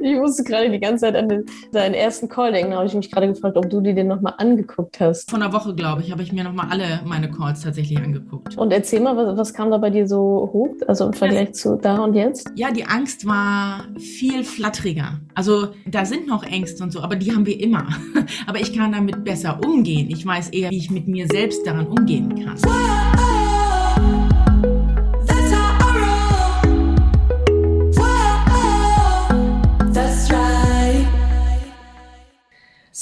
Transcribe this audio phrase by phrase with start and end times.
[0.00, 2.70] Ich musste gerade die ganze Zeit an den, deinen ersten Call denken.
[2.70, 5.30] Da habe ich mich gerade gefragt, ob du dir den nochmal angeguckt hast.
[5.30, 8.56] Vor einer Woche, glaube ich, habe ich mir nochmal alle meine Calls tatsächlich angeguckt.
[8.56, 10.74] Und erzähl mal, was, was kam da bei dir so hoch?
[10.86, 11.52] Also im Vergleich ja.
[11.52, 12.50] zu da und jetzt?
[12.54, 15.20] Ja, die Angst war viel flatteriger.
[15.34, 17.88] Also da sind noch Ängste und so, aber die haben wir immer.
[18.46, 20.08] Aber ich kann damit besser umgehen.
[20.10, 22.56] Ich weiß eher, wie ich mit mir selbst daran umgehen kann.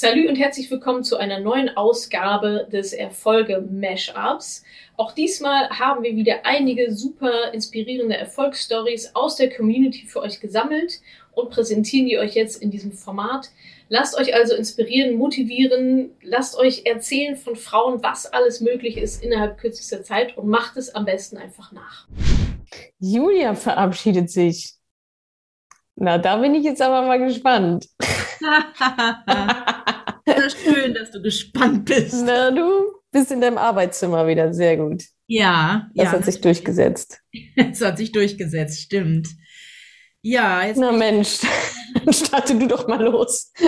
[0.01, 4.63] Salü und herzlich willkommen zu einer neuen Ausgabe des Erfolge Mashups.
[4.95, 11.01] Auch diesmal haben wir wieder einige super inspirierende Erfolgsstories aus der Community für euch gesammelt
[11.33, 13.49] und präsentieren die euch jetzt in diesem Format.
[13.89, 19.57] Lasst euch also inspirieren, motivieren, lasst euch erzählen von Frauen, was alles möglich ist innerhalb
[19.57, 22.07] kürzester Zeit und macht es am besten einfach nach.
[22.99, 24.75] Julia verabschiedet sich.
[25.97, 27.85] Na, da bin ich jetzt aber mal gespannt.
[30.63, 32.23] schön, dass du gespannt bist.
[32.25, 34.53] Na, du bist in deinem Arbeitszimmer wieder.
[34.53, 35.03] Sehr gut.
[35.27, 35.89] Ja.
[35.93, 37.21] Das ja, hat sich durchgesetzt.
[37.55, 39.27] Das hat sich durchgesetzt, stimmt.
[40.21, 40.77] Ja, jetzt.
[40.77, 41.39] Na Mensch,
[41.93, 43.53] dann starte du doch mal los.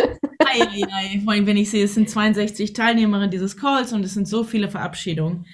[0.43, 1.21] Ei, ei, ei.
[1.23, 4.43] Vor allem, wenn ich sehe, es sind 62 Teilnehmerinnen dieses Calls und es sind so
[4.43, 5.45] viele Verabschiedungen.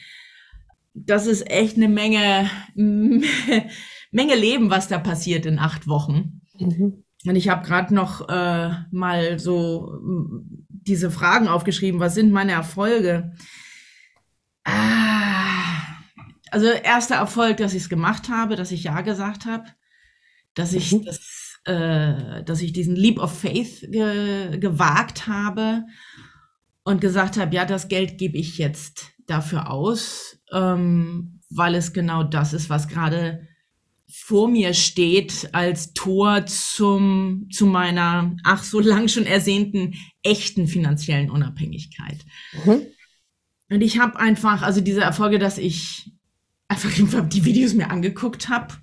[0.93, 6.41] Das ist echt eine Menge, Menge Leben, was da passiert in acht Wochen.
[6.57, 7.03] Mhm.
[7.25, 9.99] Und ich habe gerade noch äh, mal so
[10.87, 11.99] diese Fragen aufgeschrieben.
[11.99, 13.33] Was sind meine Erfolge?
[14.63, 15.97] Ah,
[16.51, 19.65] also erster Erfolg, dass ich es gemacht habe, dass ich ja gesagt habe,
[20.53, 21.05] dass ich mhm.
[21.05, 25.83] das, äh, dass ich diesen Leap of Faith ge gewagt habe
[26.83, 32.23] und gesagt habe, ja, das Geld gebe ich jetzt dafür aus, ähm, weil es genau
[32.23, 33.47] das ist, was gerade
[34.19, 41.29] vor mir steht als Tor zum, zu meiner ach so lang schon ersehnten echten finanziellen
[41.29, 42.25] Unabhängigkeit.
[42.65, 42.81] Mhm.
[43.69, 46.11] Und ich habe einfach, also diese Erfolge, dass ich
[46.67, 46.91] einfach
[47.29, 48.73] die Videos mir angeguckt habe,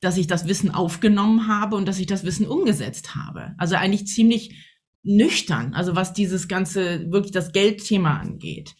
[0.00, 3.54] dass ich das Wissen aufgenommen habe und dass ich das Wissen umgesetzt habe.
[3.58, 4.66] Also eigentlich ziemlich
[5.02, 8.74] nüchtern, also was dieses ganze, wirklich das Geldthema angeht.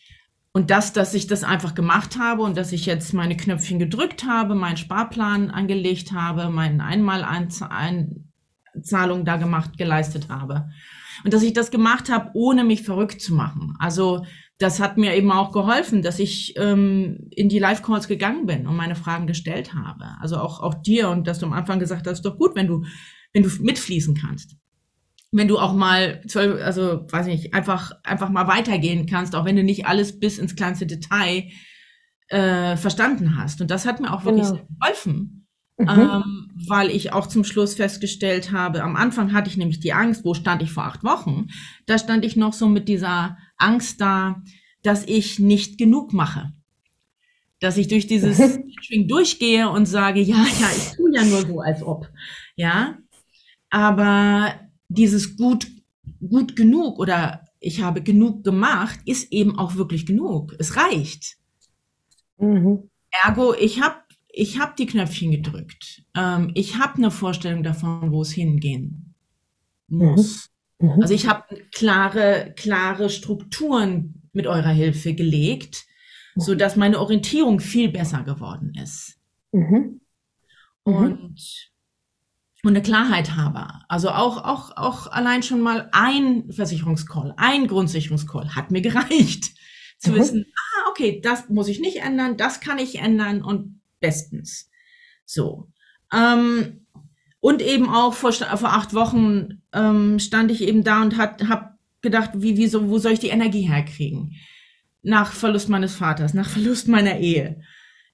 [0.52, 4.24] Und das, dass ich das einfach gemacht habe und dass ich jetzt meine Knöpfchen gedrückt
[4.24, 8.24] habe, meinen Sparplan angelegt habe, meine Einmaleinzahlung
[9.24, 10.68] da gemacht, geleistet habe.
[11.24, 13.76] Und dass ich das gemacht habe, ohne mich verrückt zu machen.
[13.78, 14.24] Also
[14.58, 18.76] das hat mir eben auch geholfen, dass ich ähm, in die Live-Calls gegangen bin und
[18.76, 20.16] meine Fragen gestellt habe.
[20.20, 22.84] Also auch, auch dir und dass du am Anfang gesagt hast, doch gut, wenn du,
[23.32, 24.59] wenn du mitfließen kannst
[25.32, 29.62] wenn du auch mal, also weiß nicht, einfach, einfach mal weitergehen kannst, auch wenn du
[29.62, 31.44] nicht alles bis ins kleinste Detail
[32.28, 33.60] äh, verstanden hast.
[33.60, 34.56] Und das hat mir auch wirklich genau.
[34.56, 35.46] sehr geholfen,
[35.78, 35.88] mhm.
[35.88, 40.24] ähm, weil ich auch zum Schluss festgestellt habe, am Anfang hatte ich nämlich die Angst,
[40.24, 41.46] wo stand ich vor acht Wochen?
[41.86, 44.42] Da stand ich noch so mit dieser Angst da,
[44.82, 46.52] dass ich nicht genug mache.
[47.60, 48.38] Dass ich durch dieses
[48.90, 49.06] mhm.
[49.06, 52.08] durchgehe und sage, ja, ja, ich tue ja nur so, als ob.
[52.56, 52.98] Ja.
[53.72, 54.54] Aber
[54.90, 55.68] dieses gut,
[56.20, 60.54] gut genug oder ich habe genug gemacht, ist eben auch wirklich genug.
[60.58, 61.36] Es reicht.
[62.38, 62.90] Mhm.
[63.22, 63.96] Ergo, ich habe
[64.32, 66.04] ich hab die Knöpfchen gedrückt.
[66.16, 69.14] Ähm, ich habe eine Vorstellung davon, wo es hingehen
[69.88, 70.50] muss.
[70.78, 70.88] Mhm.
[70.88, 71.02] Mhm.
[71.02, 75.84] Also ich habe klare, klare Strukturen mit eurer Hilfe gelegt,
[76.34, 76.40] mhm.
[76.40, 79.18] so dass meine Orientierung viel besser geworden ist.
[79.52, 80.00] Mhm.
[80.84, 80.94] Mhm.
[80.94, 81.69] Und
[82.62, 83.66] und eine Klarheit habe.
[83.88, 89.52] Also auch, auch, auch allein schon mal ein Versicherungscall, ein Grundsicherungscall hat mir gereicht.
[89.98, 90.16] Zu mhm.
[90.16, 94.70] wissen, ah, okay, das muss ich nicht ändern, das kann ich ändern und bestens.
[95.24, 95.70] So.
[96.12, 96.86] Ähm,
[97.40, 101.78] und eben auch vor, vor acht Wochen ähm, stand ich eben da und hat, hab
[102.02, 104.34] gedacht, wie, wie so, wo soll ich die Energie herkriegen?
[105.02, 107.62] Nach Verlust meines Vaters, nach Verlust meiner Ehe.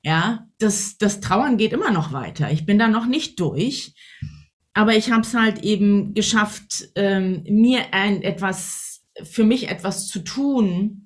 [0.02, 2.52] Ja, das, das Trauern geht immer noch weiter.
[2.52, 3.94] Ich bin da noch nicht durch
[4.76, 10.18] aber ich habe es halt eben geschafft, ähm, mir ein etwas, für mich etwas zu
[10.18, 11.04] tun,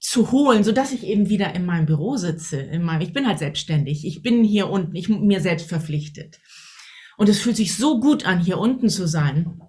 [0.00, 2.60] zu holen, so dass ich eben wieder in meinem Büro sitze.
[2.60, 4.04] In meinem, ich bin halt selbstständig.
[4.04, 6.40] Ich bin hier unten, ich mir selbst verpflichtet.
[7.16, 9.60] Und es fühlt sich so gut an, hier unten zu sein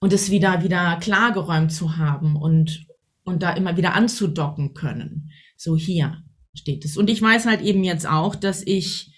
[0.00, 2.86] und es wieder, wieder klargeräumt zu haben und,
[3.24, 5.32] und da immer wieder anzudocken können.
[5.58, 6.22] So hier
[6.54, 6.96] steht es.
[6.96, 9.12] Und ich weiß halt eben jetzt auch, dass ich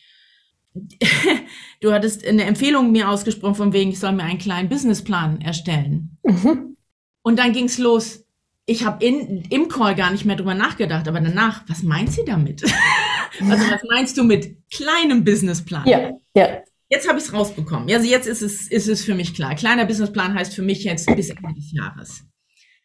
[1.81, 6.19] du hattest eine Empfehlung mir ausgesprochen, von wegen, ich soll mir einen kleinen Businessplan erstellen.
[6.23, 6.77] Mhm.
[7.23, 8.25] Und dann ging's los.
[8.67, 12.63] Ich habe im Call gar nicht mehr drüber nachgedacht, aber danach, was meint sie damit?
[13.41, 15.87] also was meinst du mit kleinem Businessplan?
[15.87, 16.63] Ja, ja.
[16.89, 17.89] Jetzt habe ich es rausbekommen.
[17.91, 19.55] Also jetzt ist es, ist es für mich klar.
[19.55, 22.25] Kleiner Businessplan heißt für mich jetzt bis Ende des Jahres.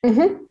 [0.04, 0.48] Mhm.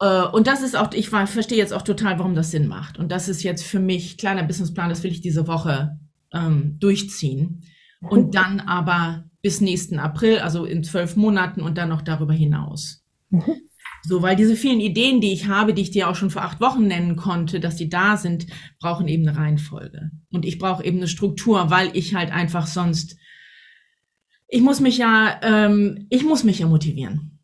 [0.00, 2.98] Äh, und das ist auch, ich verstehe jetzt auch total, warum das Sinn macht.
[2.98, 5.98] Und das ist jetzt für mich kleiner Businessplan, das will ich diese Woche
[6.34, 7.62] ähm, durchziehen.
[8.00, 8.30] Und mhm.
[8.32, 13.04] dann aber bis nächsten April, also in zwölf Monaten und dann noch darüber hinaus.
[13.30, 13.42] Mhm.
[14.06, 16.60] So, weil diese vielen Ideen, die ich habe, die ich dir auch schon vor acht
[16.60, 18.46] Wochen nennen konnte, dass die da sind,
[18.78, 20.10] brauchen eben eine Reihenfolge.
[20.30, 23.16] Und ich brauche eben eine Struktur, weil ich halt einfach sonst,
[24.46, 27.38] ich muss mich ja, ähm, ich muss mich ja motivieren.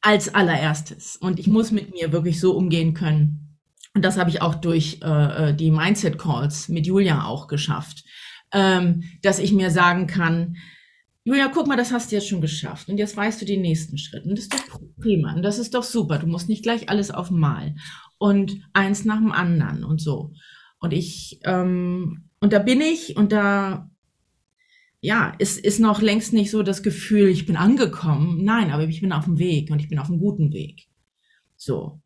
[0.00, 1.16] Als allererstes.
[1.16, 3.41] Und ich muss mit mir wirklich so umgehen können.
[3.94, 8.04] Und das habe ich auch durch äh, äh die Mindset Calls mit Julia auch geschafft,
[8.52, 10.56] ähm, dass ich mir sagen kann,
[11.24, 12.88] Julia, guck mal, das hast du jetzt schon geschafft.
[12.88, 14.24] Und jetzt weißt du den nächsten Schritt.
[14.24, 15.34] Und das ist doch prima.
[15.34, 16.18] Und das ist doch super.
[16.18, 17.76] Du musst nicht gleich alles auf Mal.
[18.18, 20.32] Und eins nach dem anderen und so.
[20.80, 23.88] Und ich, ähm, und da bin ich und da,
[25.00, 28.44] ja, es ist noch längst nicht so das Gefühl, ich bin angekommen.
[28.44, 30.88] Nein, aber ich bin auf dem Weg und ich bin auf einem guten Weg.
[31.56, 32.00] So.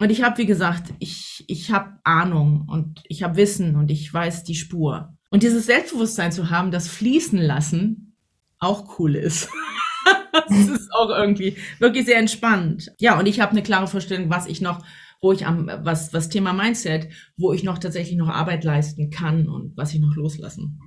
[0.00, 4.12] Und ich habe, wie gesagt, ich, ich habe Ahnung und ich habe Wissen und ich
[4.12, 5.14] weiß die Spur.
[5.28, 8.16] Und dieses Selbstbewusstsein zu haben, das fließen lassen,
[8.58, 9.50] auch cool ist.
[10.32, 12.90] das ist auch irgendwie wirklich sehr entspannt.
[12.98, 14.82] Ja, und ich habe eine klare Vorstellung, was ich noch,
[15.20, 19.50] wo ich am, was, was Thema Mindset, wo ich noch tatsächlich noch Arbeit leisten kann
[19.50, 20.80] und was ich noch loslassen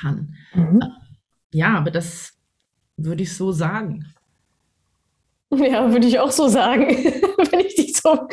[0.00, 0.34] kann.
[0.54, 0.82] Mhm.
[1.52, 2.32] Ja, aber das
[2.96, 4.06] würde ich so sagen.
[5.50, 6.86] Ja, würde ich auch so sagen,
[8.04, 8.28] so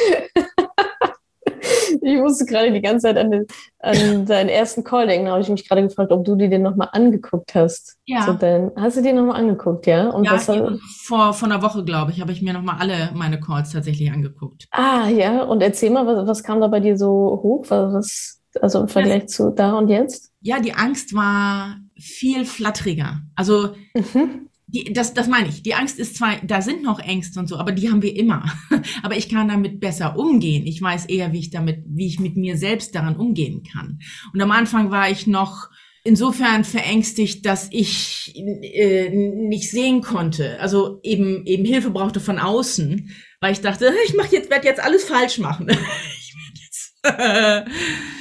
[2.01, 3.45] ich musste gerade die ganze Zeit an, den,
[3.79, 5.25] an deinen ersten Call denken.
[5.25, 7.97] Da habe ich mich gerade gefragt, ob du dir den nochmal angeguckt hast.
[8.05, 8.25] Ja.
[8.25, 10.09] So denn, hast du den nochmal angeguckt, ja?
[10.09, 13.39] Und ja, was vor, vor einer Woche, glaube ich, habe ich mir nochmal alle meine
[13.39, 14.67] Calls tatsächlich angeguckt.
[14.71, 15.43] Ah, ja.
[15.43, 17.65] Und erzähl mal, was, was kam da bei dir so hoch?
[17.69, 19.27] Was, also im Vergleich ja.
[19.27, 20.31] zu da und jetzt?
[20.41, 23.21] Ja, die Angst war viel flatteriger.
[23.35, 25.63] Also mhm die, das, das meine ich.
[25.63, 28.45] Die Angst ist zwar, da sind noch Ängste und so, aber die haben wir immer.
[29.03, 30.65] aber ich kann damit besser umgehen.
[30.65, 33.99] Ich weiß eher, wie ich damit, wie ich mit mir selbst daran umgehen kann.
[34.33, 35.69] Und am Anfang war ich noch
[36.03, 40.59] insofern verängstigt, dass ich äh, nicht sehen konnte.
[40.59, 44.81] Also eben eben Hilfe brauchte von außen, weil ich dachte, ich mache jetzt, werde jetzt
[44.81, 45.67] alles falsch machen.
[45.69, 48.20] ich werde jetzt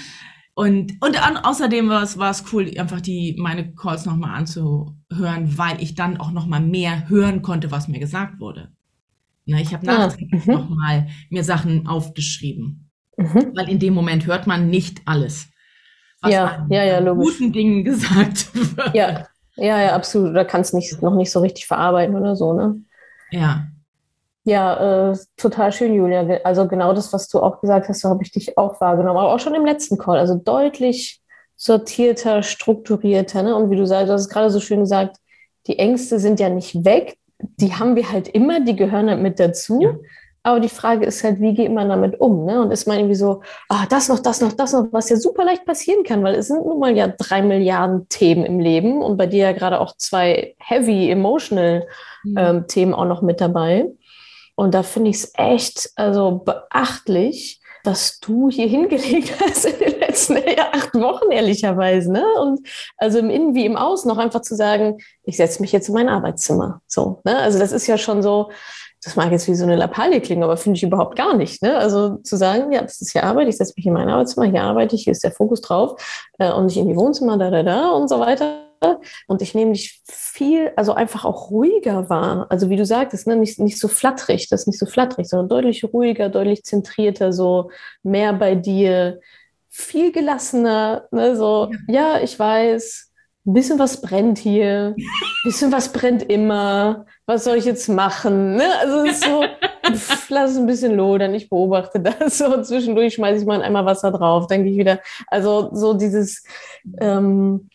[0.54, 5.56] Und, und an, außerdem war es, war es cool, einfach die, meine Calls nochmal anzuhören,
[5.58, 8.70] weil ich dann auch nochmal mehr hören konnte, was mir gesagt wurde.
[9.46, 10.52] Na, ich habe ah, nachträglich mhm.
[10.52, 12.90] nochmal mir Sachen aufgeschrieben.
[13.16, 13.52] Mhm.
[13.54, 15.48] Weil in dem Moment hört man nicht alles.
[16.20, 17.38] Was ja, ja, ja, logisch.
[17.38, 18.94] guten Dingen gesagt wird.
[18.94, 19.26] Ja,
[19.56, 20.36] ja, ja, absolut.
[20.36, 22.82] Da kannst nicht, noch nicht so richtig verarbeiten oder so, ne?
[23.30, 23.66] Ja.
[24.50, 26.26] Ja, äh, total schön, Julia.
[26.42, 29.16] Also genau das, was du auch gesagt hast, so habe ich dich auch wahrgenommen.
[29.16, 30.18] Aber auch schon im letzten Call.
[30.18, 31.20] Also deutlich
[31.54, 33.44] sortierter, strukturierter.
[33.44, 33.54] Ne?
[33.54, 35.18] Und wie du sagst, du hast es gerade so schön gesagt,
[35.68, 37.16] die Ängste sind ja nicht weg.
[37.38, 39.82] Die haben wir halt immer, die gehören halt mit dazu.
[39.82, 39.94] Ja.
[40.42, 42.44] Aber die Frage ist halt, wie geht man damit um?
[42.44, 42.60] Ne?
[42.60, 45.44] Und ist man irgendwie so, ah, das noch, das noch, das noch, was ja super
[45.44, 49.16] leicht passieren kann, weil es sind nun mal ja drei Milliarden Themen im Leben und
[49.16, 51.86] bei dir ja gerade auch zwei heavy emotional
[52.24, 52.36] mhm.
[52.36, 53.92] ähm, Themen auch noch mit dabei.
[54.60, 60.00] Und da finde ich es echt also beachtlich, was du hier hingelegt hast in den
[60.00, 62.12] letzten acht Wochen, ehrlicherweise.
[62.12, 62.22] Ne?
[62.42, 62.68] Und
[62.98, 65.94] also im Innen wie im Außen noch einfach zu sagen, ich setze mich jetzt in
[65.94, 66.82] mein Arbeitszimmer.
[66.86, 67.38] So, ne?
[67.38, 68.50] Also das ist ja schon so,
[69.02, 71.62] das mag jetzt wie so eine Lappalie klingen, aber finde ich überhaupt gar nicht.
[71.62, 71.78] Ne?
[71.78, 74.62] Also zu sagen, ja, das ist hier Arbeit, ich setze mich in mein Arbeitszimmer, hier
[74.62, 77.62] arbeite ich, hier ist der Fokus drauf äh, und nicht in die Wohnzimmer, da, da,
[77.62, 78.69] da und so weiter
[79.26, 82.46] und ich nehme dich viel, also einfach auch ruhiger wahr.
[82.48, 85.48] Also wie du sagtest, ne, nicht, nicht so flatterig, das ist nicht so flatterig, sondern
[85.48, 87.70] deutlich ruhiger, deutlich zentrierter, so
[88.02, 89.20] mehr bei dir,
[89.68, 93.10] viel gelassener, ne, so, ja, ja ich weiß,
[93.46, 95.04] ein bisschen was brennt hier, ein
[95.44, 98.56] bisschen was brennt immer, was soll ich jetzt machen?
[98.56, 98.64] Ne?
[98.80, 99.44] Also es ist so,
[99.86, 102.38] pff, lass es ein bisschen lodern, ich beobachte das.
[102.38, 105.00] So zwischendurch schmeiße ich mal einmal Wasser drauf, denke ich wieder.
[105.26, 106.44] Also so dieses,
[107.00, 107.68] ähm,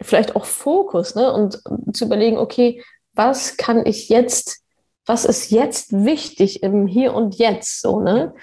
[0.00, 1.32] vielleicht auch Fokus, ne?
[1.32, 1.62] Und
[1.92, 2.82] zu überlegen, okay,
[3.14, 4.62] was kann ich jetzt,
[5.06, 8.34] was ist jetzt wichtig im Hier und Jetzt, so, ne?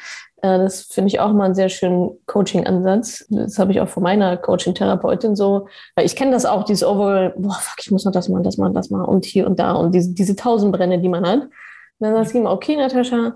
[0.43, 3.25] Äh, das finde ich auch mal einen sehr schönen Coaching-Ansatz.
[3.29, 7.33] Das habe ich auch von meiner Coaching-Therapeutin so, weil ich kenne das auch, dieses Overall,
[7.37, 9.73] boah, fuck, ich muss noch das machen, das machen, das machen und hier und da
[9.73, 11.41] und diese, diese tausend Brände, die man hat.
[11.41, 11.51] Und
[11.99, 13.35] dann sagt sie immer, okay, Natascha,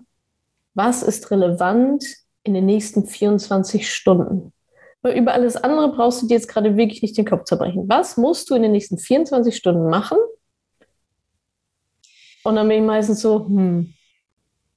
[0.73, 2.03] was ist relevant
[2.43, 4.53] in den nächsten 24 Stunden?
[5.01, 7.85] Weil über alles andere brauchst du dir jetzt gerade wirklich nicht den Kopf zerbrechen.
[7.87, 10.17] Was musst du in den nächsten 24 Stunden machen?
[12.43, 13.93] Und dann bin ich meistens so, hm,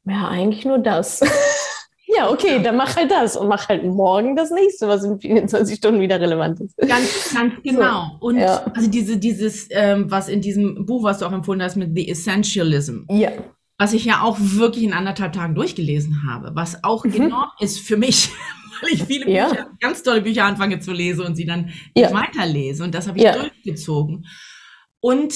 [0.04, 1.20] ja, eigentlich nur das.
[2.16, 5.76] Ja, okay, dann mach halt das und mach halt morgen das nächste, was in 24
[5.76, 6.76] Stunden wieder relevant ist.
[6.76, 8.18] Ganz, ganz genau.
[8.20, 8.64] So, und ja.
[8.74, 12.08] also diese, dieses, ähm, was in diesem Buch, was du auch empfohlen hast, mit The
[12.08, 13.02] Essentialism.
[13.10, 13.30] Ja.
[13.78, 17.14] Was ich ja auch wirklich in anderthalb Tagen durchgelesen habe, was auch mhm.
[17.14, 18.30] enorm ist für mich,
[18.82, 19.48] weil ich viele ja.
[19.48, 22.12] Bücher, ganz tolle Bücher anfange zu lesen und sie dann ja.
[22.12, 22.84] weiterlese.
[22.84, 23.36] Und das habe ich ja.
[23.36, 24.26] durchgezogen.
[25.00, 25.34] Und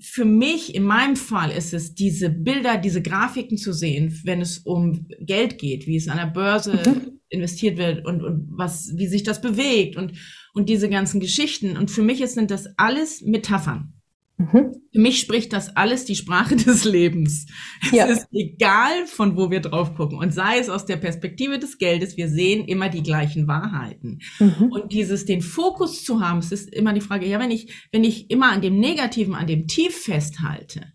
[0.00, 4.58] für mich, in meinem Fall, ist es, diese Bilder, diese Grafiken zu sehen, wenn es
[4.58, 7.20] um Geld geht, wie es an der Börse mhm.
[7.28, 10.14] investiert wird und, und was, wie sich das bewegt und,
[10.54, 11.76] und diese ganzen Geschichten.
[11.76, 13.94] Und für mich sind das alles Metaphern.
[14.42, 14.74] Mhm.
[14.92, 17.46] Für mich spricht das alles die Sprache des Lebens.
[17.92, 18.06] Ja.
[18.06, 20.18] Es ist egal, von wo wir drauf gucken.
[20.18, 24.20] Und sei es aus der Perspektive des Geldes, wir sehen immer die gleichen Wahrheiten.
[24.38, 24.70] Mhm.
[24.70, 28.04] Und dieses, den Fokus zu haben, es ist immer die Frage, ja, wenn ich, wenn
[28.04, 30.92] ich immer an dem Negativen, an dem Tief festhalte,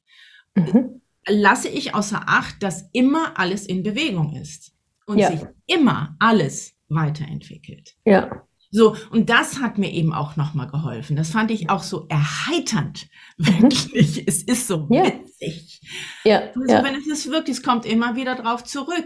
[0.55, 1.01] mhm.
[1.27, 4.73] lasse ich außer Acht, dass immer alles in Bewegung ist.
[5.05, 5.31] Und ja.
[5.31, 7.95] sich immer alles weiterentwickelt.
[8.05, 8.46] Ja.
[8.69, 11.15] So, und das hat mir eben auch nochmal geholfen.
[11.15, 13.07] Das fand ich auch so erheiternd.
[13.37, 14.27] Wirklich.
[14.27, 15.05] es ist so ja.
[15.05, 15.81] witzig.
[16.25, 16.41] Ja.
[16.55, 16.83] Also, ja.
[16.83, 19.05] wenn es ist wirklich, es kommt immer wieder drauf zurück.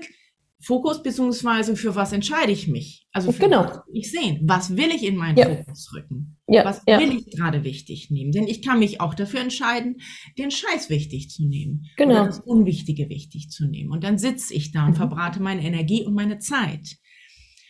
[0.64, 3.08] Fokus beziehungsweise für was entscheide ich mich?
[3.12, 3.64] Also für genau.
[3.64, 4.42] was will ich sehen?
[4.44, 5.50] Was will ich in meinen ja.
[5.50, 6.38] Fokus rücken?
[6.48, 6.64] Ja.
[6.66, 8.32] Was will ich gerade wichtig nehmen?
[8.32, 9.98] Denn ich kann mich auch dafür entscheiden,
[10.38, 11.88] den Scheiß wichtig zu nehmen.
[11.98, 12.14] Genau.
[12.14, 13.92] Oder das Unwichtige wichtig zu nehmen.
[13.92, 14.98] Und dann sitze ich da und mhm.
[14.98, 16.98] verbrate meine Energie und meine Zeit.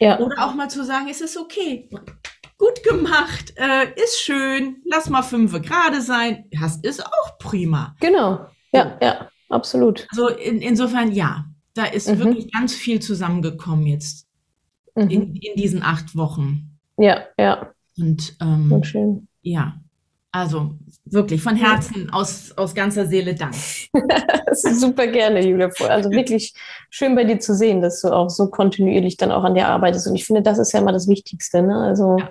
[0.01, 0.19] Ja.
[0.19, 1.87] Oder auch mal zu sagen, es ist okay.
[2.57, 6.45] Gut gemacht, äh, ist schön, lass mal fünf gerade sein.
[6.59, 7.95] Das ist auch prima.
[7.99, 8.47] Genau.
[8.73, 10.07] Ja, ja, absolut.
[10.09, 12.19] Also in, insofern, ja, da ist mhm.
[12.19, 14.27] wirklich ganz viel zusammengekommen jetzt
[14.95, 15.09] mhm.
[15.09, 16.79] in, in diesen acht Wochen.
[16.97, 17.71] Ja, ja.
[17.95, 19.27] Und ähm, schön.
[19.43, 19.80] ja,
[20.31, 20.71] also
[21.05, 23.53] wirklich von Herzen aus, aus ganzer Seele Dank.
[24.53, 25.69] Super gerne, Julia.
[25.89, 26.53] Also wirklich
[26.89, 30.07] schön bei dir zu sehen, dass du auch so kontinuierlich dann auch an dir arbeitest.
[30.07, 31.61] Und ich finde, das ist ja immer das Wichtigste.
[31.61, 31.75] Ne?
[31.75, 32.29] Also ja.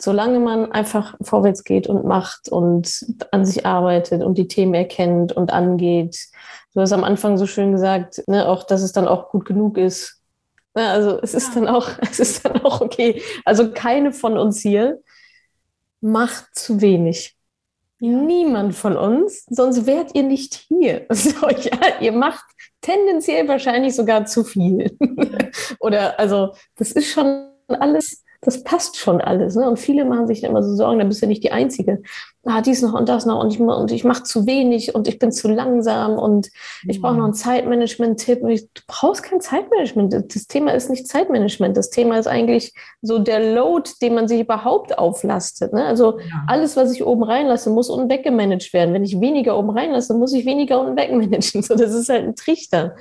[0.00, 5.32] solange man einfach vorwärts geht und macht und an sich arbeitet und die Themen erkennt
[5.32, 6.16] und angeht.
[6.74, 9.76] Du hast am Anfang so schön gesagt, ne, auch dass es dann auch gut genug
[9.76, 10.20] ist.
[10.76, 10.88] Ne?
[10.88, 11.62] Also es ist ja.
[11.62, 13.20] dann auch, es ist dann auch okay.
[13.44, 15.00] Also keine von uns hier
[16.00, 17.34] macht zu wenig.
[18.00, 21.06] Niemand von uns, sonst wärt ihr nicht hier.
[21.12, 22.44] So, ja, ihr macht
[22.80, 24.96] tendenziell wahrscheinlich sogar zu viel.
[25.80, 29.56] Oder also das ist schon alles das passt schon alles.
[29.56, 29.68] Ne?
[29.68, 32.02] Und viele machen sich immer so Sorgen, da bist du nicht die Einzige.
[32.44, 35.18] Ah, dies noch und das noch und ich, und ich mache zu wenig und ich
[35.18, 36.48] bin zu langsam und
[36.86, 38.40] ich brauche noch einen Zeitmanagement-Tipp.
[38.40, 40.14] Du brauchst kein Zeitmanagement.
[40.14, 41.76] Das Thema ist nicht Zeitmanagement.
[41.76, 45.72] Das Thema ist eigentlich so der Load, den man sich überhaupt auflastet.
[45.72, 45.84] Ne?
[45.84, 46.44] Also ja.
[46.46, 48.94] alles, was ich oben reinlasse, muss unten weggemanagt werden.
[48.94, 51.62] Wenn ich weniger oben reinlasse, muss ich weniger unten wegmanagen.
[51.68, 52.94] So, das ist halt ein Trichter.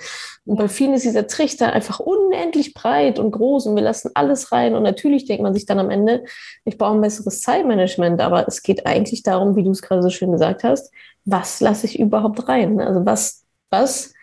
[0.47, 4.51] Und bei vielen ist dieser Trichter einfach unendlich breit und groß und wir lassen alles
[4.51, 4.75] rein.
[4.75, 6.23] Und natürlich denkt man sich dann am Ende,
[6.63, 8.21] ich brauche ein besseres Zeitmanagement.
[8.21, 10.91] Aber es geht eigentlich darum, wie du es gerade so schön gesagt hast,
[11.25, 12.79] was lasse ich überhaupt rein?
[12.79, 14.13] Also was, was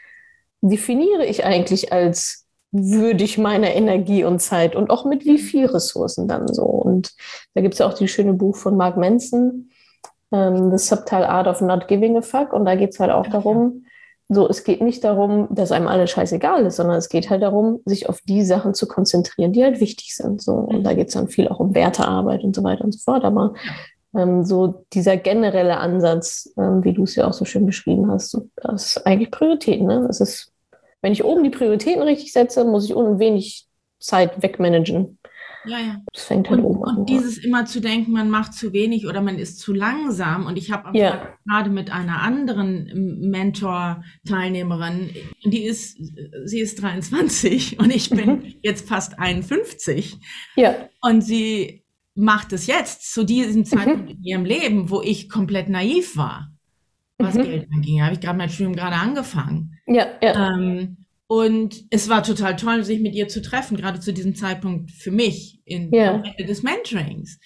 [0.62, 6.26] definiere ich eigentlich als würdig meiner Energie und Zeit und auch mit wie viel Ressourcen
[6.26, 6.64] dann so.
[6.64, 7.12] Und
[7.54, 9.68] da gibt es ja auch die schöne Buch von Mark Manson,
[10.32, 12.52] ähm, The Subtle Art of Not Giving a Fuck.
[12.52, 13.84] Und da geht es halt auch darum,
[14.34, 17.80] so, es geht nicht darum, dass einem alles scheißegal ist, sondern es geht halt darum,
[17.84, 20.42] sich auf die Sachen zu konzentrieren, die halt wichtig sind.
[20.42, 20.52] So.
[20.52, 23.24] Und da geht es dann viel auch um Wertearbeit und so weiter und so fort.
[23.24, 23.54] Aber
[24.16, 28.30] ähm, so dieser generelle Ansatz, ähm, wie du es ja auch so schön beschrieben hast,
[28.30, 29.86] so, das ist eigentlich Prioritäten.
[29.86, 30.04] Ne?
[30.06, 30.52] Das ist,
[31.02, 33.66] wenn ich oben die Prioritäten richtig setze, muss ich unten wenig
[33.98, 35.18] Zeit wegmanagen.
[35.66, 36.02] Ja, ja.
[36.12, 36.96] Das fängt halt und, oben an.
[36.98, 40.46] Und dieses immer zu denken, man macht zu wenig oder man ist zu langsam.
[40.46, 41.34] Und ich habe ja.
[41.46, 45.10] gerade mit einer anderen Mentor-Teilnehmerin,
[45.44, 45.98] die ist,
[46.44, 48.54] sie ist 23 und ich bin mhm.
[48.62, 50.18] jetzt fast 51.
[50.56, 50.74] Ja.
[51.00, 54.16] Und sie macht es jetzt zu diesem Zeitpunkt mhm.
[54.16, 56.52] in ihrem Leben, wo ich komplett naiv war,
[57.18, 57.42] was mhm.
[57.42, 57.98] Geld anging.
[57.98, 59.78] Da habe ich gerade mein Studium gerade angefangen.
[59.86, 60.54] Ja, ja.
[60.54, 64.90] Ähm, und es war total toll, sich mit ihr zu treffen, gerade zu diesem Zeitpunkt
[64.90, 66.22] für mich in ja.
[66.22, 67.38] Ende des Mentorings.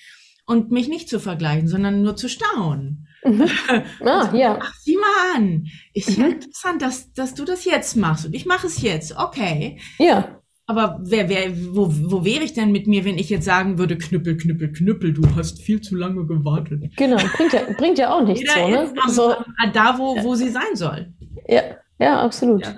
[0.47, 3.06] Und mich nicht zu vergleichen, sondern nur zu staunen.
[3.25, 3.49] Mhm.
[4.00, 4.58] Ah, ja.
[4.61, 5.66] Ach, sieh mal an.
[5.92, 6.25] Ist mhm.
[6.25, 8.26] ja interessant, dass, dass du das jetzt machst.
[8.26, 9.16] Und ich mache es jetzt.
[9.16, 9.78] Okay.
[9.99, 10.40] Ja.
[10.66, 13.97] Aber wer, wer, wo, wo wäre ich denn mit mir, wenn ich jetzt sagen würde,
[13.97, 16.92] Knüppel, Knüppel, Knüppel, du hast viel zu lange gewartet.
[16.97, 18.92] Genau, bringt ja, bringt ja auch nichts so, ne?
[19.02, 19.35] Am, so,
[19.73, 21.14] da, wo, wo sie sein soll.
[21.47, 21.62] Ja,
[21.99, 22.66] ja, absolut.
[22.66, 22.75] Ja,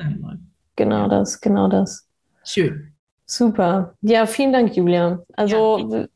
[0.81, 2.09] genau das, genau das.
[2.43, 2.95] Schön.
[3.27, 3.93] Super.
[4.01, 5.23] Ja, vielen Dank, Julia.
[5.37, 6.07] Also, ja.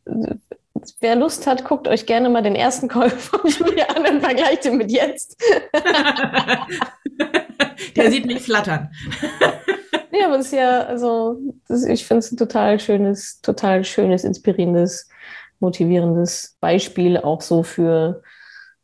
[1.00, 4.64] wer Lust hat, guckt euch gerne mal den ersten Call von Julia an und vergleicht
[4.64, 5.36] ihn mit jetzt.
[7.94, 8.90] Der sieht mich flattern.
[10.10, 14.22] Nee, aber es ist ja, also ist, ich finde es ein total schönes, total schönes,
[14.22, 15.08] inspirierendes,
[15.58, 18.22] motivierendes Beispiel auch so für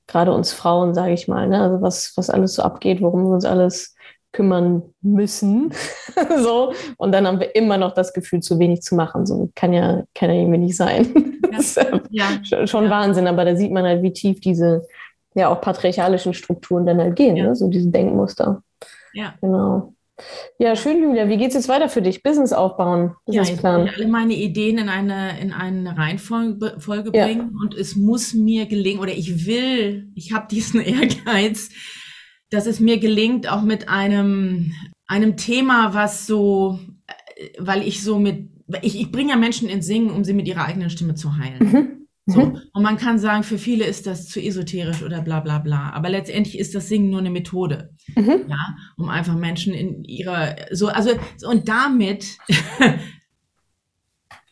[0.09, 1.47] gerade uns Frauen, sage ich mal.
[1.47, 1.63] Ne?
[1.63, 3.95] Also was, was alles so abgeht, worum wir uns alles
[4.33, 5.73] kümmern müssen.
[6.39, 6.73] so.
[6.97, 9.27] Und dann haben wir immer noch das Gefühl, zu wenig zu machen.
[9.27, 11.13] So kann ja, kann ja irgendwie nicht sein.
[11.15, 11.51] Ja.
[11.53, 12.67] das ist ja.
[12.67, 12.91] schon ja.
[12.91, 14.87] Wahnsinn, aber da sieht man halt, wie tief diese
[15.35, 17.45] ja auch patriarchalischen Strukturen dann halt gehen, ja.
[17.45, 17.57] ne?
[17.57, 18.63] so diese Denkmuster.
[19.13, 19.35] Ja.
[19.41, 19.95] Genau.
[20.59, 21.29] Ja, schön, Julia.
[21.29, 22.23] Wie geht es jetzt weiter für dich?
[22.23, 23.87] Business aufbauen, Businessplan.
[23.87, 27.25] Ja, ich alle meine Ideen in eine, in eine Reihenfolge Folge ja.
[27.25, 31.71] bringen und es muss mir gelingen oder ich will, ich habe diesen Ehrgeiz,
[32.51, 34.73] dass es mir gelingt, auch mit einem,
[35.07, 38.51] einem Thema, was so, äh, weil ich so mit,
[38.83, 41.59] ich, ich bringe ja Menschen ins Singen, um sie mit ihrer eigenen Stimme zu heilen.
[41.59, 42.01] Mhm.
[42.27, 42.47] So.
[42.47, 42.61] Mhm.
[42.73, 45.91] Und man kann sagen, für viele ist das zu esoterisch oder bla bla bla.
[45.91, 47.91] Aber letztendlich ist das Singen nur eine Methode.
[48.15, 48.47] Mhm.
[48.49, 51.11] Ja, um einfach Menschen in ihrer so, also
[51.49, 52.39] und damit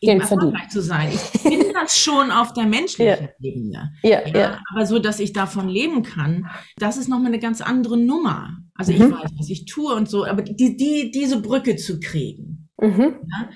[0.01, 1.11] eben erfolgreich zu sein.
[1.11, 3.29] Ich bin das schon auf der menschlichen ja.
[3.41, 3.91] Ebene.
[4.03, 7.61] Ja, ja, ja, Aber so, dass ich davon leben kann, das ist nochmal eine ganz
[7.61, 8.57] andere Nummer.
[8.75, 8.97] Also mhm.
[8.97, 12.69] ich weiß, was ich tue und so, aber die, die, diese Brücke zu kriegen.
[12.77, 13.15] Mhm.
[13.27, 13.49] Ja,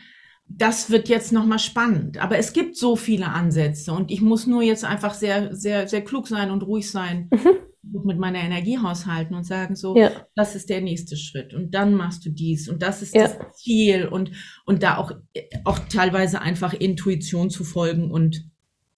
[0.48, 2.18] das wird jetzt nochmal spannend.
[2.18, 6.04] Aber es gibt so viele Ansätze und ich muss nur jetzt einfach sehr, sehr, sehr
[6.04, 7.30] klug sein und ruhig sein.
[7.32, 7.58] Mhm.
[7.84, 10.10] Mit meiner Energie haushalten und sagen so, ja.
[10.36, 13.24] das ist der nächste Schritt und dann machst du dies und das ist ja.
[13.24, 14.32] das Ziel und,
[14.66, 15.12] und da auch,
[15.66, 18.50] auch teilweise einfach Intuition zu folgen und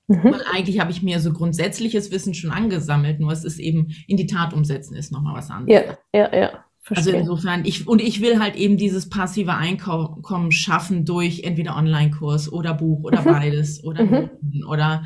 [0.07, 0.35] Mhm.
[0.53, 4.27] Eigentlich habe ich mir so grundsätzliches Wissen schon angesammelt, nur es ist eben in die
[4.27, 5.83] Tat umsetzen ist nochmal was anderes.
[6.13, 6.65] Ja, ja, ja.
[6.85, 7.15] Verstehe.
[7.15, 12.51] Also insofern, ich, und ich will halt eben dieses passive Einkommen schaffen durch entweder Online-Kurs
[12.51, 13.25] oder Buch oder mhm.
[13.25, 14.29] beides oder, mhm.
[14.69, 15.03] oder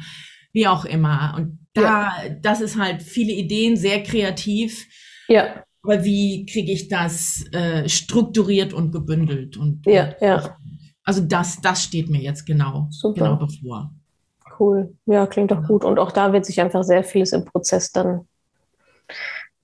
[0.51, 1.36] wie auch immer.
[1.38, 2.29] Und da, ja.
[2.41, 4.88] das ist halt viele Ideen, sehr kreativ.
[5.27, 5.63] Ja.
[5.81, 9.57] Aber wie kriege ich das äh, strukturiert und gebündelt?
[9.57, 10.57] Und, ja, ja.
[11.03, 13.13] Also das, das steht mir jetzt genau, Super.
[13.13, 13.91] genau bevor.
[14.59, 14.95] Cool.
[15.05, 15.86] Ja, klingt doch gut.
[15.86, 18.27] Und auch da wird sich einfach sehr vieles im Prozess dann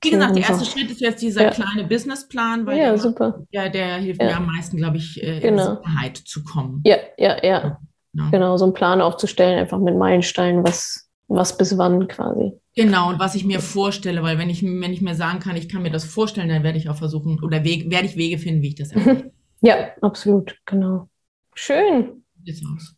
[0.06, 1.50] wie gesagt, der erste Schritt ist jetzt dieser ja.
[1.50, 3.40] kleine Businessplan, weil ja, der, super.
[3.52, 4.28] Ja, der hilft ja.
[4.28, 5.72] mir am meisten, glaube ich, äh, genau.
[5.72, 6.82] in Sicherheit zu kommen.
[6.86, 7.80] Ja, ja, ja.
[8.14, 8.30] Genau.
[8.32, 12.54] genau, so einen Plan aufzustellen, einfach mit Meilensteinen, was, was bis wann quasi.
[12.76, 15.70] Genau, und was ich mir vorstelle, weil wenn ich, wenn ich mir sagen kann, ich
[15.70, 18.62] kann mir das vorstellen, dann werde ich auch versuchen, oder Weg, werde ich Wege finden,
[18.62, 19.32] wie ich das erreiche.
[19.62, 21.08] Ja, absolut, genau.
[21.56, 22.24] Schön.
[22.44, 22.96] Jetzt aus.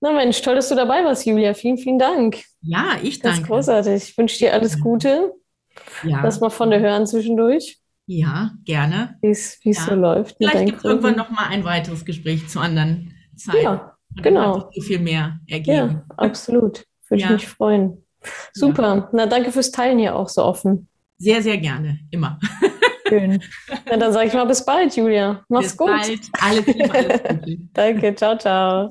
[0.00, 1.54] Na Mensch, toll, dass du dabei warst, Julia.
[1.54, 2.42] Vielen, vielen Dank.
[2.60, 3.38] Ja, ich danke.
[3.38, 3.94] Das ist großartig.
[4.10, 5.32] Ich wünsche dir alles Gute.
[6.02, 6.20] Ja.
[6.22, 7.78] Lass mal von der hören zwischendurch.
[8.06, 9.16] Ja, gerne.
[9.22, 9.72] Wie es ja.
[9.74, 10.36] so läuft.
[10.36, 13.62] Vielleicht gibt es irgendwann noch mal ein weiteres Gespräch zu anderen Zeiten.
[13.62, 14.68] Ja, genau.
[14.72, 15.76] So viel mehr ergeben.
[15.76, 16.84] Ja, absolut.
[17.12, 17.26] Würde ja.
[17.26, 18.02] ich mich freuen.
[18.54, 18.82] Super.
[18.96, 19.08] Ja.
[19.12, 20.88] Na, danke fürs Teilen hier auch so offen.
[21.18, 21.98] Sehr, sehr gerne.
[22.10, 22.40] Immer.
[23.06, 23.42] Schön.
[23.86, 25.44] Na, dann sage ich mal bis bald, Julia.
[25.50, 25.88] Mach's bis gut.
[25.88, 26.20] Bald.
[26.40, 27.58] Alles Liebe, alles Gute.
[27.74, 28.14] danke.
[28.14, 28.90] Ciao, ciao.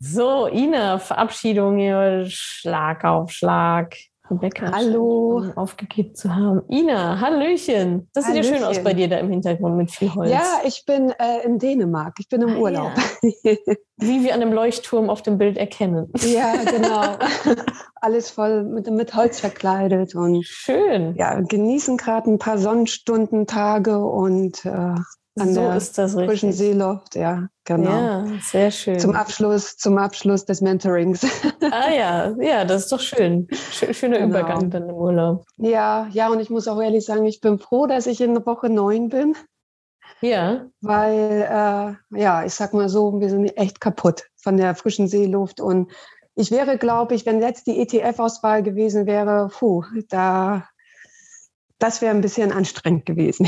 [0.00, 2.26] So, Ina, Verabschiedung hier.
[2.28, 3.96] Schlag auf Schlag.
[4.32, 5.44] Rebecca Hallo.
[5.56, 6.62] aufgegeben zu haben.
[6.70, 8.08] Ina, Hallöchen.
[8.14, 10.30] Das sieht ja schön aus bei dir da im Hintergrund mit viel Holz.
[10.30, 12.14] Ja, ich bin äh, in Dänemark.
[12.18, 12.92] Ich bin im ah, Urlaub.
[13.22, 13.54] Ja.
[13.98, 16.10] Wie wir an einem Leuchtturm auf dem Bild erkennen.
[16.16, 17.18] Ja, genau.
[17.94, 20.14] Alles voll mit, mit Holz verkleidet.
[20.14, 21.14] Und, schön.
[21.14, 24.94] Ja, genießen gerade ein paar Sonnenstunden, Tage und äh,
[25.38, 26.56] an so der ist das frischen richtig.
[26.56, 27.90] Seeluft, ja, genau.
[27.90, 28.98] Ja, sehr schön.
[28.98, 31.26] Zum Abschluss, zum Abschluss des Mentorings.
[31.70, 33.48] Ah ja, ja, das ist doch schön.
[33.92, 34.30] Schöner genau.
[34.30, 35.44] Übergang dann im Urlaub.
[35.56, 38.68] Ja, ja, und ich muss auch ehrlich sagen, ich bin froh, dass ich in Woche
[38.68, 39.34] neun bin.
[40.20, 40.66] Ja.
[40.80, 45.60] Weil, äh, ja, ich sag mal so, wir sind echt kaputt von der frischen Seeluft.
[45.60, 45.90] Und
[46.34, 50.68] ich wäre, glaube ich, wenn jetzt die ETF-Auswahl gewesen wäre, puh, da,
[51.78, 53.46] das wäre ein bisschen anstrengend gewesen.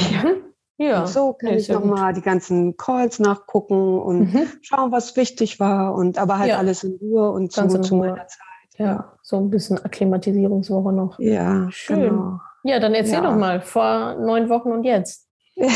[0.77, 4.49] Ja, und so kann ich nochmal die ganzen Calls nachgucken und mhm.
[4.61, 6.59] schauen, was wichtig war und aber halt ja.
[6.59, 8.41] alles in Ruhe und zu, zu meiner Zeit.
[8.77, 11.19] Ja, so ein bisschen Akklimatisierungswoche noch.
[11.21, 12.01] Ja, schön.
[12.01, 12.41] Genau.
[12.65, 13.21] Ja, dann erzähl ja.
[13.21, 15.29] doch mal, vor neun Wochen und jetzt.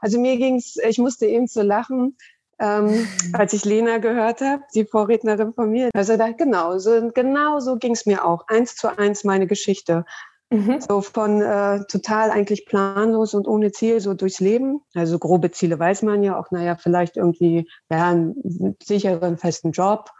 [0.00, 2.18] Also mir ging's, ich musste eben so lachen,
[2.58, 5.88] ähm, als ich Lena gehört habe, die Vorrednerin von mir.
[5.94, 8.46] Also da genau so, genau so ging es mir auch.
[8.48, 10.04] Eins zu eins meine Geschichte.
[10.50, 10.80] Mhm.
[10.80, 14.80] So von äh, total eigentlich planlos und ohne Ziel so durchs Leben.
[14.94, 20.10] Also grobe Ziele weiß man ja auch, naja, vielleicht irgendwie ja, einen sicheren, festen Job,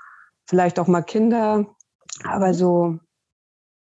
[0.47, 1.67] vielleicht auch mal Kinder,
[2.25, 2.99] aber so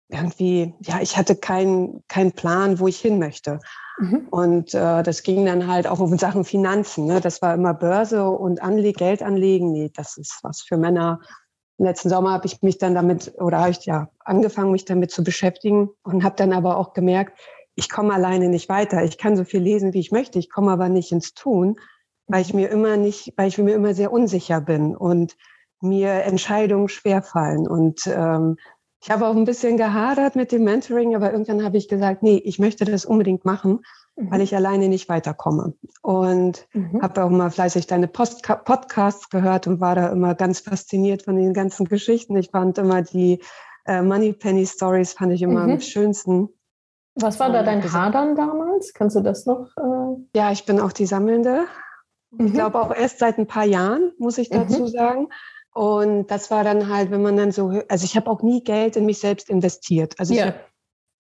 [0.08, 3.60] irgendwie, ja, ich hatte keinen keinen Plan, wo ich hin möchte.
[3.98, 4.28] Mhm.
[4.30, 7.06] Und äh, das ging dann halt auch um Sachen Finanzen.
[7.06, 7.20] Ne?
[7.20, 9.72] Das war immer Börse und Anleg Geld anlegen.
[9.72, 11.20] Nee, das ist was für Männer
[11.84, 15.24] letzten Sommer habe ich mich dann damit oder habe ich ja angefangen, mich damit zu
[15.24, 17.38] beschäftigen und habe dann aber auch gemerkt,
[17.74, 19.02] ich komme alleine nicht weiter.
[19.04, 21.76] Ich kann so viel lesen, wie ich möchte, ich komme aber nicht ins Tun.
[22.30, 25.36] weil ich mir immer nicht, weil ich mir immer sehr unsicher bin und
[25.80, 27.66] mir Entscheidungen schwerfallen.
[27.66, 28.56] Und ähm,
[29.02, 32.36] ich habe auch ein bisschen gehadert mit dem Mentoring, aber irgendwann habe ich gesagt, nee,
[32.36, 33.80] ich möchte das unbedingt machen,
[34.20, 34.30] mhm.
[34.30, 35.74] weil ich alleine nicht weiterkomme.
[36.02, 37.02] Und mhm.
[37.02, 41.36] habe auch mal fleißig deine Post Podcasts gehört und war da immer ganz fasziniert von
[41.36, 42.36] den ganzen Geschichten.
[42.36, 43.40] Ich fand immer die
[43.86, 45.72] äh, Money Penny Stories fand ich immer mhm.
[45.72, 46.48] am schönsten.
[47.16, 48.94] Was war da dein Hadern damals?
[48.94, 49.68] Kannst du das noch?
[49.76, 50.38] Äh...
[50.38, 51.64] Ja, ich bin auch die Sammelnde.
[52.32, 52.52] Ich mhm.
[52.52, 54.88] glaube auch erst seit ein paar Jahren, muss ich dazu mhm.
[54.88, 55.28] sagen.
[55.72, 58.96] Und das war dann halt, wenn man dann so, also ich habe auch nie Geld
[58.96, 60.14] in mich selbst investiert.
[60.18, 60.40] Also ja.
[60.40, 60.60] ich habe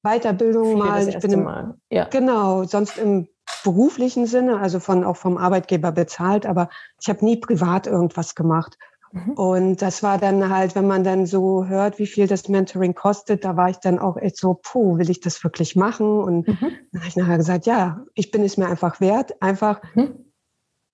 [0.02, 1.74] Weiterbildung mal, ich bin im, mal.
[1.90, 2.04] Ja.
[2.04, 3.28] genau, sonst im
[3.64, 8.78] beruflichen Sinne, also von auch vom Arbeitgeber bezahlt, aber ich habe nie privat irgendwas gemacht.
[9.12, 9.32] Mhm.
[9.32, 13.44] Und das war dann halt, wenn man dann so hört, wie viel das Mentoring kostet,
[13.44, 16.20] da war ich dann auch echt so, puh, will ich das wirklich machen?
[16.20, 16.72] Und mhm.
[16.92, 20.32] dann habe ich nachher gesagt, ja, ich bin es mir einfach wert, einfach, mhm.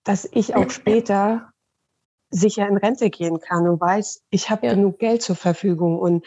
[0.05, 1.51] dass ich auch später
[2.31, 4.75] sicher in Rente gehen kann und weiß, ich habe ja.
[4.75, 6.27] genug Geld zur Verfügung und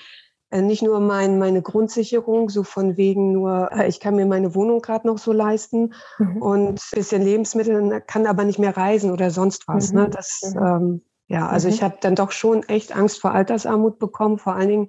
[0.52, 4.82] nicht nur mein, meine Grundsicherung, so von wegen nur, äh, ich kann mir meine Wohnung
[4.82, 6.42] gerade noch so leisten mhm.
[6.42, 9.92] und bisschen Lebensmittel, kann aber nicht mehr reisen oder sonst was.
[9.92, 10.02] Ne?
[10.02, 10.06] Mhm.
[10.06, 10.10] Ne?
[10.10, 10.66] Das, mhm.
[10.66, 11.74] ähm, ja, also mhm.
[11.76, 14.88] ich habe dann doch schon echt Angst vor Altersarmut bekommen, vor allen Dingen,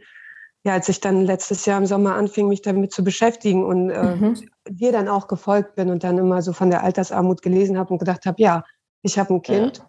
[0.62, 4.16] ja, als ich dann letztes Jahr im Sommer anfing, mich damit zu beschäftigen und äh,
[4.16, 4.34] mhm.
[4.68, 7.98] dir dann auch gefolgt bin und dann immer so von der Altersarmut gelesen habe und
[7.98, 8.64] gedacht habe, ja,
[9.02, 9.84] ich habe ein Kind, ja.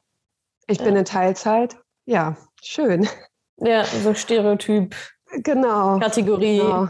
[0.68, 0.86] Ich ja.
[0.86, 1.78] bin in Teilzeit.
[2.06, 3.08] Ja, schön.
[3.58, 4.96] Ja, so Stereotyp.
[5.44, 6.00] Genau.
[6.00, 6.60] Kategorie.
[6.60, 6.88] Genau.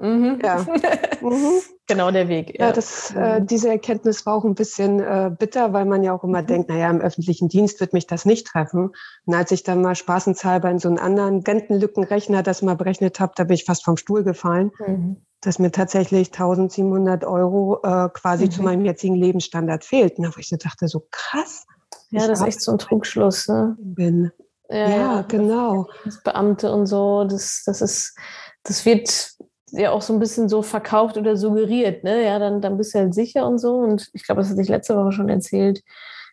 [0.00, 0.38] Mhm.
[0.42, 0.64] Ja.
[1.20, 1.60] Mhm.
[1.88, 2.56] genau der Weg.
[2.56, 3.46] Ja, ja das, äh, mhm.
[3.48, 6.46] diese Erkenntnis war auch ein bisschen äh, bitter, weil man ja auch immer mhm.
[6.46, 8.92] denkt, naja, im öffentlichen Dienst wird mich das nicht treffen.
[9.24, 13.32] Und als ich dann mal spaßenshalber in so einen anderen Rentenlückenrechner das mal berechnet habe,
[13.34, 15.16] da bin ich fast vom Stuhl gefallen, mhm.
[15.40, 18.64] dass mir tatsächlich 1700 Euro äh, quasi zu mhm.
[18.66, 20.22] meinem jetzigen Lebensstandard fehlten.
[20.22, 21.66] Da wo ich so dachte, so krass.
[22.10, 23.48] Ja, das ist echt so ein Trugschluss.
[23.48, 23.76] Ne?
[23.80, 24.30] Bin.
[24.68, 25.88] Ja, ja, genau.
[26.04, 28.16] Das Beamte und so, das, das ist,
[28.64, 29.32] das wird
[29.70, 32.24] ja auch so ein bisschen so verkauft oder suggeriert, ne?
[32.24, 33.76] Ja, dann, dann bist du halt sicher und so.
[33.76, 35.82] Und ich glaube, das hatte ich letzte Woche schon erzählt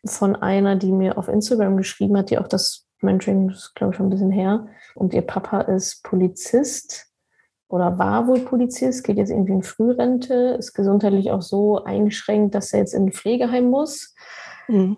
[0.05, 3.91] von einer, die mir auf Instagram geschrieben hat, die auch das Mentoring, das ist glaube
[3.91, 4.67] ich schon ein bisschen her.
[4.95, 7.07] Und ihr Papa ist Polizist
[7.67, 12.73] oder war wohl Polizist, geht jetzt irgendwie in Frührente, ist gesundheitlich auch so eingeschränkt, dass
[12.73, 14.13] er jetzt in ein Pflegeheim muss.
[14.67, 14.97] Mhm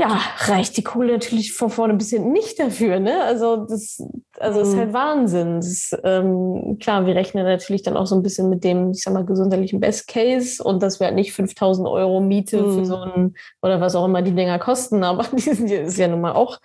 [0.00, 3.00] ja, reicht die Kohle natürlich von vorne ein bisschen nicht dafür.
[3.00, 3.22] Ne?
[3.22, 4.02] Also das,
[4.38, 4.64] also mhm.
[4.64, 5.56] ist halt Wahnsinn.
[5.56, 9.12] Das, ähm, klar, wir rechnen natürlich dann auch so ein bisschen mit dem, ich sag
[9.12, 12.78] mal, gesundheitlichen Best Case und dass wir halt nicht 5000 Euro Miete mhm.
[12.78, 16.08] für so ein, oder was auch immer die Dinger kosten, aber die sind, ist ja
[16.08, 16.60] nun mal auch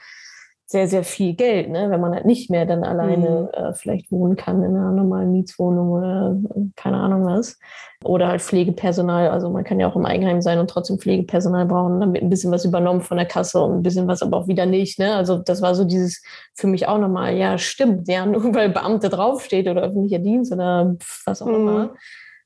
[0.67, 1.91] sehr, sehr viel Geld, ne?
[1.91, 3.65] wenn man halt nicht mehr dann alleine mhm.
[3.65, 7.59] äh, vielleicht wohnen kann in einer normalen Mietswohnung oder äh, keine Ahnung was.
[8.03, 9.29] Oder halt Pflegepersonal.
[9.29, 11.99] Also man kann ja auch im Eigenheim sein und trotzdem Pflegepersonal brauchen.
[12.13, 14.65] Wird ein bisschen was übernommen von der Kasse und ein bisschen was aber auch wieder
[14.65, 14.97] nicht.
[14.97, 15.15] Ne?
[15.15, 16.23] Also das war so dieses
[16.55, 20.95] für mich auch nochmal, ja, stimmt, ja, nur weil Beamte draufsteht oder öffentlicher Dienst oder
[21.25, 21.55] was auch mhm.
[21.55, 21.93] immer,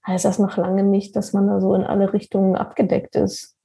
[0.05, 3.55] heißt das noch lange nicht, dass man da so in alle Richtungen abgedeckt ist.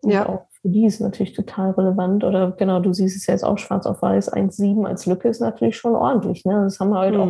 [0.00, 0.26] Und ja.
[0.26, 2.24] Auch für die ist natürlich total relevant.
[2.24, 5.40] Oder genau, du siehst es ja jetzt auch schwarz auf weiß, 1,7 als Lücke ist
[5.40, 6.44] natürlich schon ordentlich.
[6.44, 6.62] Ne?
[6.64, 7.20] Das haben halt mhm.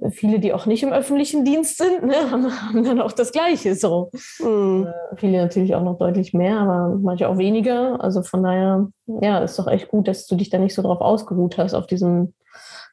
[0.00, 3.30] auch viele, die auch nicht im öffentlichen Dienst sind, ne, haben, haben dann auch das
[3.30, 3.74] Gleiche.
[3.74, 4.10] So.
[4.40, 4.86] Mhm.
[4.86, 8.02] Äh, viele natürlich auch noch deutlich mehr, aber manche auch weniger.
[8.02, 8.88] Also von daher,
[9.20, 11.86] ja, ist doch echt gut, dass du dich da nicht so drauf ausgeruht hast, auf
[11.86, 12.32] diesem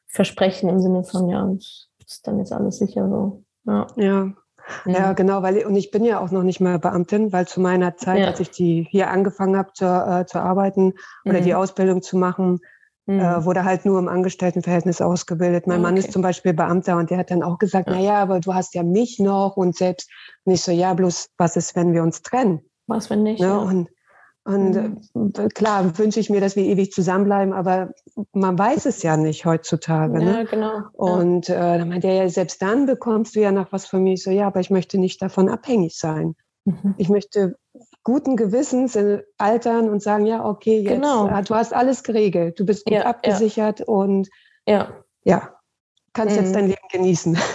[0.08, 1.50] Versprechen im Sinne von, ja,
[2.06, 3.44] ist dann jetzt alles sicher so.
[3.64, 3.86] Ja.
[3.96, 4.34] ja.
[4.86, 5.16] Ja, mhm.
[5.16, 8.20] genau, weil und ich bin ja auch noch nicht mehr Beamtin, weil zu meiner Zeit,
[8.20, 8.26] ja.
[8.26, 11.44] als ich die hier angefangen habe zu, äh, zu arbeiten oder mhm.
[11.44, 12.60] die Ausbildung zu machen,
[13.06, 13.20] äh, mhm.
[13.20, 15.66] äh, wurde halt nur im Angestelltenverhältnis ausgebildet.
[15.66, 15.82] Mein okay.
[15.82, 17.94] Mann ist zum Beispiel Beamter und der hat dann auch gesagt, ja.
[17.94, 20.10] na ja, aber du hast ja mich noch und selbst
[20.44, 22.60] nicht so, ja, bloß was ist, wenn wir uns trennen?
[22.86, 23.40] Was, wenn nicht?
[23.40, 23.46] Ne?
[23.46, 23.56] Ja.
[23.56, 23.88] Und
[24.44, 24.74] und
[25.14, 25.32] mhm.
[25.38, 27.92] Äh, klar wünsche ich mir, dass wir ewig zusammenbleiben, aber
[28.32, 30.20] man weiß es ja nicht heutzutage.
[30.20, 30.44] Ja, ne?
[30.44, 30.82] genau.
[30.92, 34.14] Und äh, dann meinte er ja, selbst dann bekommst du ja noch was von mir.
[34.14, 36.34] Ich so, ja, aber ich möchte nicht davon abhängig sein.
[36.66, 36.94] Mhm.
[36.98, 37.56] Ich möchte
[38.02, 38.98] guten Gewissens
[39.38, 41.26] altern und sagen, ja, okay, jetzt, genau.
[41.40, 43.86] du hast alles geregelt, du bist gut ja, abgesichert ja.
[43.86, 44.28] und
[44.66, 44.92] ja,
[45.24, 45.54] ja
[46.12, 46.42] kannst mhm.
[46.42, 47.38] jetzt dein Leben genießen.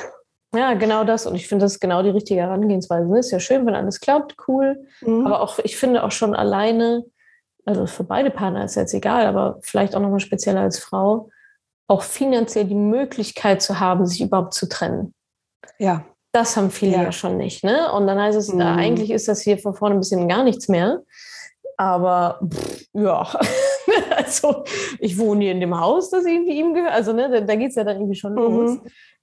[0.55, 1.25] Ja, genau das.
[1.25, 3.17] Und ich finde, das ist genau die richtige Herangehensweise.
[3.17, 4.85] Ist ja schön, wenn alles klappt, cool.
[5.01, 5.27] Mhm.
[5.27, 7.05] Aber auch, ich finde auch schon alleine,
[7.65, 11.29] also für beide Partner ist jetzt egal, aber vielleicht auch nochmal spezieller als Frau,
[11.88, 15.13] auch finanziell die Möglichkeit zu haben, sich überhaupt zu trennen.
[15.77, 16.05] Ja.
[16.31, 17.91] Das haben viele ja, ja schon nicht, ne?
[17.91, 18.62] Und dann heißt es, mhm.
[18.62, 21.01] eigentlich ist das hier von vorne ein bisschen gar nichts mehr.
[21.75, 23.27] Aber pff, ja,
[24.15, 24.63] also
[24.99, 26.93] ich wohne hier in dem Haus, das irgendwie ihm gehört.
[26.93, 28.77] Also ne, da, da geht es ja dann irgendwie schon los.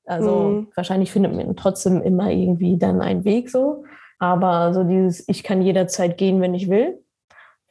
[0.06, 0.68] Also mhm.
[0.74, 3.84] wahrscheinlich findet man trotzdem immer irgendwie dann einen Weg so.
[4.18, 6.98] Aber so dieses, ich kann jederzeit gehen, wenn ich will.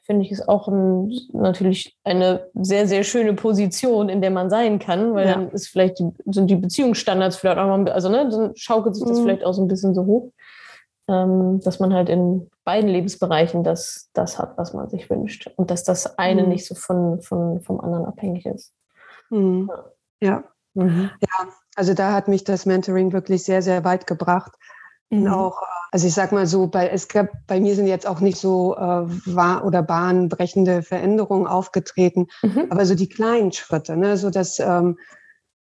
[0.05, 4.77] finde ich, ist auch ein, natürlich eine sehr, sehr schöne Position, in der man sein
[4.77, 5.33] kann, weil ja.
[5.33, 9.05] dann ist vielleicht die, sind die Beziehungsstandards vielleicht auch mal, also ne, dann schaukelt sich
[9.05, 9.23] das mhm.
[9.23, 10.31] vielleicht auch so ein bisschen so hoch,
[11.07, 15.71] ähm, dass man halt in beiden Lebensbereichen das, das hat, was man sich wünscht und
[15.71, 16.49] dass das eine mhm.
[16.49, 18.73] nicht so von, von, vom anderen abhängig ist.
[19.31, 19.71] Mhm.
[20.21, 20.43] Ja.
[20.75, 21.09] Mhm.
[21.21, 24.53] Ja, also da hat mich das Mentoring wirklich sehr, sehr weit gebracht.
[25.09, 25.27] Und mhm.
[25.27, 25.61] auch,
[25.91, 28.75] also ich sag mal so, bei, es gab, bei mir sind jetzt auch nicht so
[28.75, 32.67] äh, wahr oder bahnbrechende Veränderungen aufgetreten, mhm.
[32.69, 34.97] aber so die kleinen Schritte, ne, so dass ähm,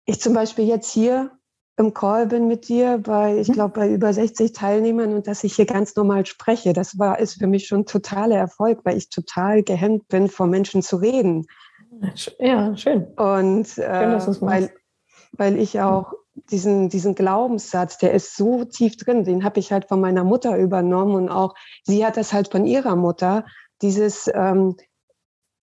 [0.05, 1.31] ich zum Beispiel jetzt hier
[1.77, 3.53] im Call bin mit dir bei, ich mhm.
[3.53, 6.71] glaube, bei über 60 Teilnehmern und dass ich hier ganz normal spreche.
[6.71, 10.81] Das war, ist für mich schon totaler Erfolg, weil ich total gehemmt bin, vor Menschen
[10.81, 11.47] zu reden.
[12.39, 13.05] Ja, schön.
[13.15, 14.71] Und äh, schön, weil,
[15.37, 16.13] weil ich auch
[16.51, 20.57] diesen, diesen Glaubenssatz, der ist so tief drin, den habe ich halt von meiner Mutter
[20.57, 23.45] übernommen und auch sie hat das halt von ihrer Mutter,
[23.81, 24.75] dieses, ähm,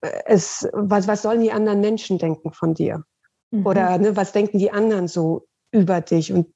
[0.01, 3.03] es, was, was sollen die anderen Menschen denken von dir?
[3.51, 3.65] Mhm.
[3.65, 6.33] Oder ne, was denken die anderen so über dich?
[6.33, 6.53] Und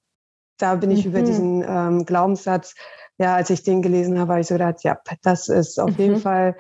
[0.58, 1.12] da bin ich mhm.
[1.12, 2.76] über diesen ähm, Glaubenssatz,
[3.18, 5.98] ja, als ich den gelesen habe, habe ich so gedacht, ja, das ist auf mhm.
[5.98, 6.56] jeden Fall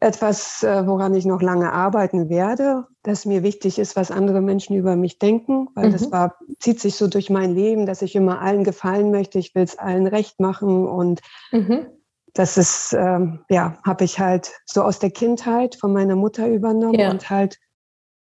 [0.00, 4.74] etwas, äh, woran ich noch lange arbeiten werde, dass mir wichtig ist, was andere Menschen
[4.74, 5.92] über mich denken, weil mhm.
[5.92, 9.54] das war, zieht sich so durch mein Leben, dass ich immer allen gefallen möchte, ich
[9.54, 11.20] will es allen recht machen und
[11.52, 11.86] mhm.
[12.32, 16.98] das ist, ähm, ja, habe ich halt so aus der Kindheit von meiner Mutter übernommen
[16.98, 17.10] ja.
[17.10, 17.58] und halt,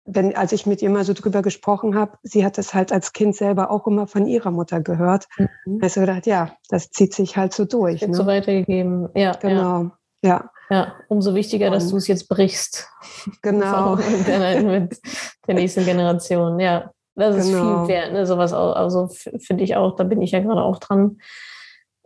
[0.05, 3.15] wenn, als ich mit ihr mal so drüber gesprochen habe, sie hat das halt als
[3.15, 5.27] Kind selber auch immer von ihrer Mutter gehört.
[5.39, 5.79] Mhm.
[5.81, 8.07] Also gedacht, ja, das zieht sich halt so durch.
[8.07, 8.13] Ne?
[8.13, 9.33] So weitergegeben, ja.
[9.41, 9.85] Genau,
[10.23, 10.29] ja.
[10.29, 10.51] ja.
[10.73, 12.89] Ja, umso wichtiger, dass du es jetzt brichst.
[13.43, 13.97] Genau.
[13.97, 15.01] mit, der, mit
[15.47, 16.59] der nächsten Generation.
[16.59, 17.85] Ja, das ist genau.
[17.85, 18.13] viel wert.
[18.13, 18.27] Ne?
[18.27, 21.19] Sowas auch, also finde ich auch, da bin ich ja gerade auch dran,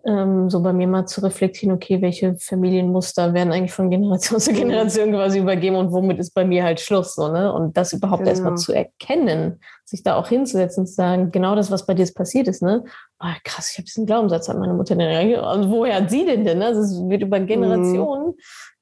[0.07, 4.53] ähm, so bei mir mal zu reflektieren, okay, welche Familienmuster werden eigentlich von Generation zu
[4.53, 7.53] Generation quasi übergeben und womit ist bei mir halt Schluss, so, ne?
[7.53, 8.31] Und das überhaupt genau.
[8.31, 12.03] erstmal zu erkennen, sich da auch hinzusetzen und zu sagen, genau das, was bei dir
[12.03, 12.85] jetzt passiert ist, ne?
[13.21, 16.45] Oh, krass, ich habe diesen Glaubenssatz, hat meine Mutter denn, und woher hat sie denn
[16.45, 16.59] denn?
[16.59, 16.67] Ne?
[16.67, 17.47] Also es wird über mhm.
[17.47, 18.27] Generationen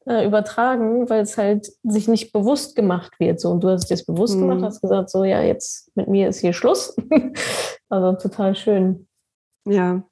[0.04, 0.12] mhm.
[0.12, 3.50] äh, übertragen, weil es halt sich nicht bewusst gemacht wird, so.
[3.50, 4.48] Und du hast es jetzt bewusst mhm.
[4.48, 6.94] gemacht, hast gesagt, so, ja, jetzt mit mir ist hier Schluss.
[7.88, 9.06] also total schön.
[9.66, 10.02] Ja,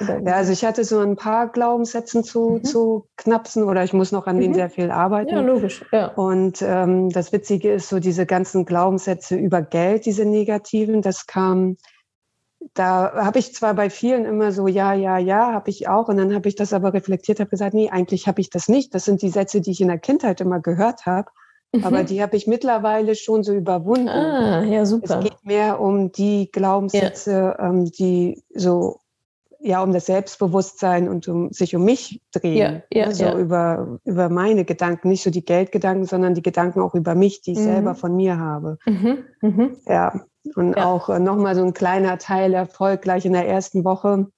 [0.00, 2.64] ja, also ich hatte so ein paar Glaubenssätzen zu, mhm.
[2.64, 4.40] zu knapsen oder ich muss noch an mhm.
[4.40, 5.34] denen sehr viel arbeiten.
[5.34, 5.84] Ja, logisch.
[5.92, 6.08] Ja.
[6.08, 11.76] Und ähm, das Witzige ist so diese ganzen Glaubenssätze über Geld, diese negativen, das kam,
[12.74, 16.08] da habe ich zwar bei vielen immer so, ja, ja, ja, habe ich auch.
[16.08, 18.94] Und dann habe ich das aber reflektiert, habe gesagt, nee, eigentlich habe ich das nicht.
[18.94, 21.30] Das sind die Sätze, die ich in der Kindheit immer gehört habe.
[21.72, 21.84] Mhm.
[21.84, 24.08] Aber die habe ich mittlerweile schon so überwunden.
[24.08, 25.18] Ah, ja, super.
[25.18, 27.68] Es geht mehr um die Glaubenssätze, ja.
[27.68, 29.00] ähm, die so
[29.60, 32.82] ja um das Selbstbewusstsein und um sich um mich drehen.
[32.92, 33.14] Ja, ja, ne?
[33.14, 33.38] so ja.
[33.38, 37.52] über, über meine Gedanken, nicht so die Geldgedanken, sondern die Gedanken auch über mich, die
[37.52, 37.64] ich mhm.
[37.64, 38.78] selber von mir habe.
[38.86, 39.24] Mhm.
[39.40, 39.76] Mhm.
[39.86, 40.20] Ja.
[40.54, 40.86] Und ja.
[40.86, 44.28] auch äh, nochmal so ein kleiner Teil Erfolg gleich in der ersten Woche.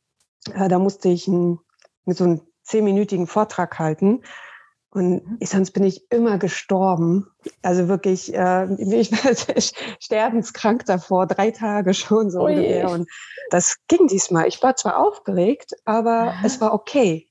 [0.55, 1.59] Äh, da musste ich ein,
[2.07, 4.23] so einen zehnminütigen Vortrag halten.
[4.93, 5.37] Und mhm.
[5.39, 7.29] ich, sonst bin ich immer gestorben.
[7.63, 9.35] Also wirklich, äh, ich war
[10.01, 12.91] sterbenskrank davor, drei Tage schon so ungefähr.
[12.91, 13.09] Und
[13.51, 14.49] das ging diesmal.
[14.49, 16.35] Ich war zwar aufgeregt, aber ja.
[16.45, 17.29] es war okay.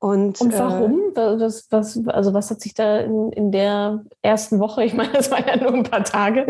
[0.00, 1.12] Und, und warum?
[1.16, 5.12] Äh, was, was, also was hat sich da in, in der ersten Woche, ich meine,
[5.12, 6.46] das waren ja nur ein paar Tage,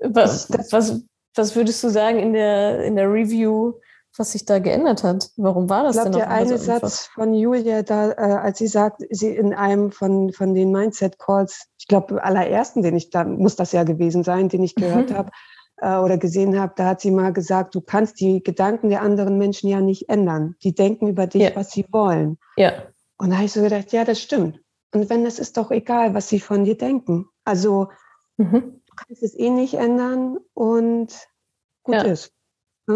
[0.00, 1.00] was, was,
[1.34, 3.74] was würdest du sagen in der, in der Review
[4.16, 5.30] was sich da geändert hat.
[5.36, 6.20] Warum war das ich glaub, denn?
[6.20, 10.32] Der eine so Satz von Julia, da, äh, als sie sagt, sie in einem von,
[10.32, 14.62] von den Mindset-Calls, ich glaube, allerersten, den ich da, muss das ja gewesen sein, den
[14.62, 15.14] ich gehört mhm.
[15.14, 15.30] habe
[15.78, 19.38] äh, oder gesehen habe, da hat sie mal gesagt, du kannst die Gedanken der anderen
[19.38, 20.56] Menschen ja nicht ändern.
[20.62, 21.50] Die denken über dich, ja.
[21.54, 22.38] was sie wollen.
[22.56, 22.72] Ja.
[23.18, 24.60] Und da habe ich so gedacht, ja, das stimmt.
[24.94, 27.28] Und wenn das ist doch egal, was sie von dir denken.
[27.44, 27.88] Also
[28.36, 28.82] mhm.
[28.86, 31.08] du kannst es eh nicht ändern und
[31.82, 32.02] gut ja.
[32.02, 32.32] ist.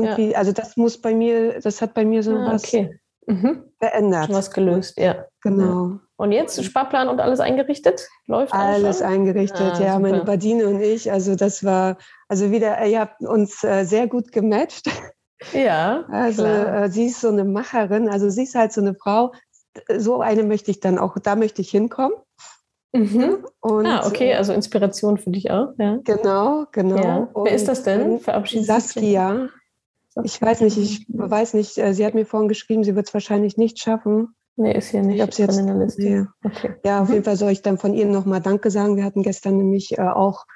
[0.04, 0.38] Irgendwie, ja.
[0.38, 2.98] also das muss bei mir, das hat bei mir so ah, was okay.
[3.26, 3.64] mhm.
[3.78, 4.32] verändert.
[4.32, 5.26] was gelöst, ja.
[5.42, 5.98] Genau.
[6.16, 8.08] Und jetzt Sparplan und alles eingerichtet?
[8.26, 8.84] Läuft alles?
[8.84, 9.96] Alles eingerichtet, ah, ja.
[9.96, 9.98] Super.
[9.98, 14.32] Meine Badine und ich, also das war, also wieder, ihr habt uns äh, sehr gut
[14.32, 14.86] gematcht.
[15.52, 16.04] Ja.
[16.10, 19.32] Also äh, sie ist so eine Macherin, also sie ist halt so eine Frau,
[19.98, 22.16] so eine möchte ich dann auch, da möchte ich hinkommen.
[22.94, 23.46] Mhm.
[23.60, 25.74] Und, ah, okay, also Inspiration für dich auch.
[25.78, 25.98] Ja.
[26.04, 26.96] Genau, genau.
[26.96, 27.28] Ja.
[27.34, 28.20] Wer ist das denn?
[28.20, 29.50] Verabschiedet Saskia.
[30.24, 33.14] Ich weiß nicht, ich weiß nicht, äh, sie hat mir vorhin geschrieben, sie wird es
[33.14, 34.34] wahrscheinlich nicht schaffen.
[34.56, 35.16] Nee, ist hier nicht.
[35.16, 36.02] Ich hab's jetzt in der Liste.
[36.02, 36.26] Nee.
[36.42, 36.74] Okay.
[36.84, 37.14] Ja, auf mhm.
[37.14, 38.96] jeden Fall soll ich dann von ihr nochmal Danke sagen.
[38.96, 40.46] Wir hatten gestern nämlich äh, auch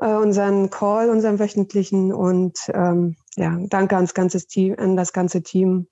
[0.00, 5.42] äh, unseren Call, unseren wöchentlichen und ähm, ja, danke ans ganze Team, an das ganze
[5.42, 5.86] Team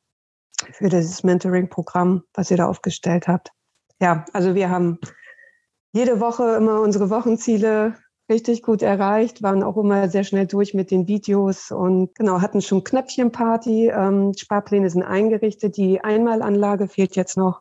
[0.72, 3.52] für dieses Mentoring-Programm, was ihr da aufgestellt habt.
[4.00, 4.98] Ja, also wir haben
[5.92, 7.94] jede Woche immer unsere Wochenziele
[8.30, 12.62] richtig gut erreicht, waren auch immer sehr schnell durch mit den Videos und genau, hatten
[12.62, 13.88] schon Knöpfchenparty.
[13.88, 15.76] Ähm, Sparpläne sind eingerichtet.
[15.76, 17.60] Die Einmalanlage fehlt jetzt noch.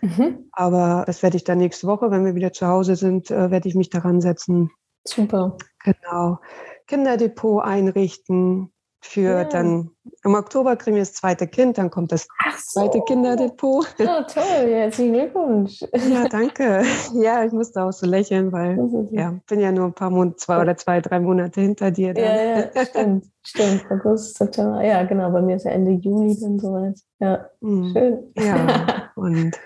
[0.00, 0.48] Mhm.
[0.52, 3.68] Aber das werde ich dann nächste Woche, wenn wir wieder zu Hause sind, äh, werde
[3.68, 4.70] ich mich daran setzen.
[5.06, 5.56] Super.
[5.84, 6.38] Genau.
[6.86, 9.44] Kinderdepot einrichten, für ja.
[9.44, 9.90] dann
[10.24, 12.26] im Oktober kriegen wir das zweite Kind, dann kommt das
[12.58, 12.80] so.
[12.80, 13.86] zweite Kinderdepot.
[13.98, 15.80] Ja, toll, herzlichen Glückwunsch.
[16.10, 16.82] Ja, danke.
[17.14, 18.78] Ja, ich musste auch so lächeln, weil
[19.12, 22.14] ja, bin ja nur ein paar Monate, zwei oder zwei, drei Monate hinter dir.
[22.14, 22.24] Dann.
[22.24, 23.84] Ja, ja, stimmt, stimmt.
[23.90, 24.84] August, September.
[24.84, 26.98] Ja, genau, bei mir ist ja Ende Juli dann soweit.
[27.20, 27.92] Ja, mhm.
[27.92, 28.32] schön.
[28.36, 29.56] Ja, und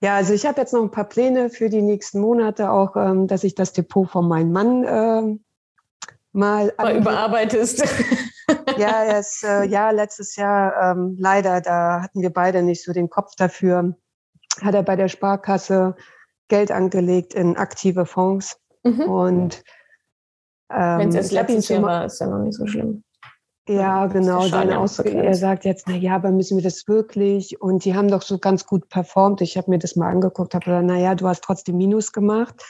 [0.00, 3.26] ja, also ich habe jetzt noch ein paar Pläne für die nächsten Monate, auch ähm,
[3.26, 5.38] dass ich das Depot von meinem Mann äh,
[6.32, 7.82] mal, mal überarbeitest.
[8.78, 13.08] Ja, es, äh, ja, letztes Jahr ähm, leider, da hatten wir beide nicht so den
[13.08, 13.96] Kopf dafür.
[14.60, 15.96] Hat er bei der Sparkasse
[16.48, 18.60] Geld angelegt in aktive Fonds.
[18.82, 19.00] Mhm.
[19.00, 19.64] Und
[20.70, 23.02] ähm, wenn es erst letztes Jahr war, ist ja noch nicht so schlimm.
[23.66, 24.40] Ja, genau.
[24.76, 27.62] Aussage, er sagt jetzt, na ja, aber müssen wir das wirklich?
[27.62, 29.40] Und die haben doch so ganz gut performt.
[29.40, 32.62] Ich habe mir das mal angeguckt, habe gesagt, na ja, du hast trotzdem Minus gemacht.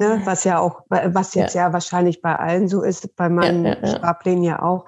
[0.00, 1.66] Ne, was ja auch, was jetzt ja.
[1.66, 4.86] ja wahrscheinlich bei allen so ist, bei meinen ja, ja, Sparplänen ja auch.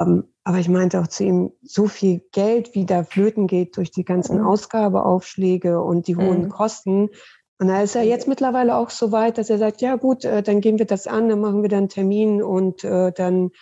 [0.00, 3.92] Ähm, aber ich meinte auch zu ihm, so viel Geld, wie da flöten geht durch
[3.92, 4.46] die ganzen mhm.
[4.46, 6.48] Ausgabeaufschläge und die hohen mhm.
[6.48, 7.10] Kosten.
[7.58, 10.42] Und da ist er jetzt mittlerweile auch so weit, dass er sagt, ja gut, äh,
[10.42, 13.52] dann gehen wir das an, dann machen wir dann einen Termin und äh, dann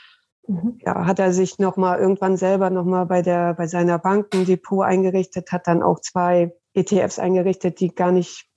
[0.47, 0.79] mhm.
[0.79, 4.83] ja, hat er sich nochmal irgendwann selber nochmal bei der, bei seiner Bank ein Depot
[4.83, 8.50] eingerichtet, hat dann auch zwei ETFs eingerichtet, die gar nicht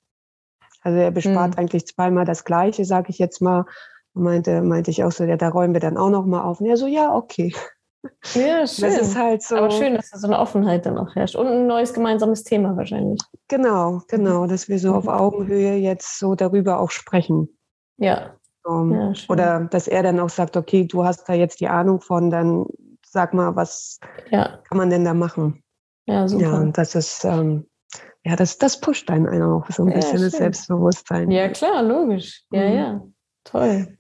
[0.84, 1.60] also er bespart mhm.
[1.60, 3.65] eigentlich zweimal das Gleiche, sage ich jetzt mal.
[4.13, 6.62] Meinte, meinte ich auch so, ja, da räumen wir dann auch noch mal auf.
[6.62, 7.54] Und er so, ja, okay.
[8.36, 8.86] Ja, schön.
[8.86, 9.56] Das ist halt so.
[9.56, 11.36] Aber schön, dass da so eine Offenheit dann auch herrscht.
[11.36, 13.19] Und ein neues gemeinsames Thema wahrscheinlich.
[13.48, 17.50] Genau, genau, dass wir so auf Augenhöhe jetzt so darüber auch sprechen.
[17.98, 18.36] Ja.
[18.65, 22.00] Um, ja oder dass er dann auch sagt, okay, du hast da jetzt die Ahnung
[22.02, 22.65] von, dann
[23.06, 24.00] sag mal, was
[24.32, 24.60] ja.
[24.69, 25.63] kann man denn da machen?
[26.06, 26.43] Ja, super.
[26.43, 27.65] Ja, und das ist, ähm,
[28.24, 31.30] ja, das, das pusht einen auch so ein ja, bisschen das Selbstbewusstsein.
[31.30, 32.44] Ja, klar, logisch.
[32.52, 32.76] Ja, mhm.
[32.76, 33.02] ja.
[33.44, 33.98] Toll.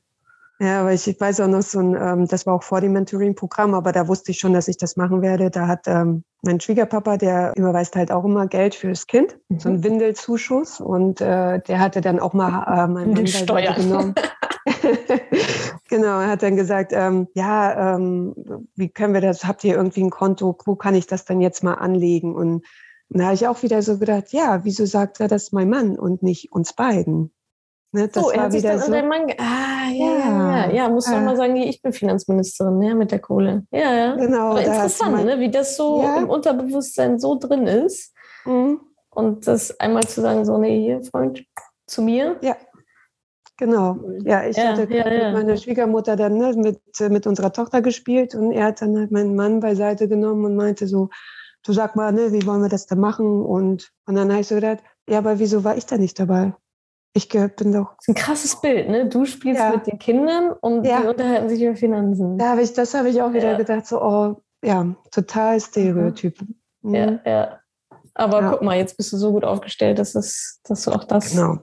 [0.59, 2.93] Ja, aber ich, ich weiß auch noch so ein, ähm, das war auch vor dem
[2.93, 5.49] Mentoring-Programm, aber da wusste ich schon, dass ich das machen werde.
[5.49, 9.59] Da hat ähm, mein Schwiegerpapa, der überweist halt auch immer Geld fürs Kind, mhm.
[9.59, 10.79] so ein Windelzuschuss.
[10.79, 14.15] Und äh, der hatte dann auch mal äh, mein Mann Steuer genommen.
[15.89, 18.33] genau, er hat dann gesagt, ähm, ja, ähm,
[18.75, 21.63] wie können wir das, habt ihr irgendwie ein Konto, wo kann ich das dann jetzt
[21.63, 22.35] mal anlegen?
[22.35, 22.65] Und
[23.09, 26.23] da habe ich auch wieder so gedacht, ja, wieso sagt er das mein Mann und
[26.23, 27.31] nicht uns beiden?
[27.95, 28.91] Ne, das so, er hat wieder so.
[28.91, 31.21] Mann ah, ja, ja, ja, ja, muss ah.
[31.21, 33.67] mal sagen, ich bin Finanzministerin, ja, mit der Kohle.
[33.69, 34.15] Ja, ja.
[34.15, 34.51] Genau.
[34.51, 36.17] Aber interessant, ne, wie das so ja.
[36.17, 38.13] im Unterbewusstsein so drin ist.
[38.45, 38.79] Mhm.
[39.11, 41.45] Und das einmal zu sagen, so, nee, hier, Freund,
[41.85, 42.37] zu mir.
[42.41, 42.57] Ja.
[43.57, 43.99] Genau.
[44.23, 45.03] Ja, ich ja, hatte ja.
[45.05, 49.11] mit meiner Schwiegermutter dann ne, mit, mit unserer Tochter gespielt und er hat dann halt
[49.11, 51.09] meinen Mann beiseite genommen und meinte so,
[51.63, 53.43] du sag mal, ne, wie wollen wir das denn machen?
[53.43, 56.53] Und, und dann habe ich so gedacht, ja, aber wieso war ich da nicht dabei?
[57.15, 57.95] Ich bin doch.
[57.97, 59.07] Das ist ein krasses Bild, ne?
[59.07, 59.71] Du spielst ja.
[59.71, 61.01] mit den Kindern und ja.
[61.01, 62.39] die unterhalten sich über Finanzen.
[62.39, 63.57] Da habe ich, das habe ich auch wieder ja.
[63.57, 66.39] gedacht, so, oh, ja, total Stereotyp.
[66.81, 66.95] Mhm.
[66.95, 67.59] Ja, ja.
[68.15, 71.31] Aber guck mal, jetzt bist du so gut aufgestellt, dass, es, dass du auch das
[71.31, 71.59] genau.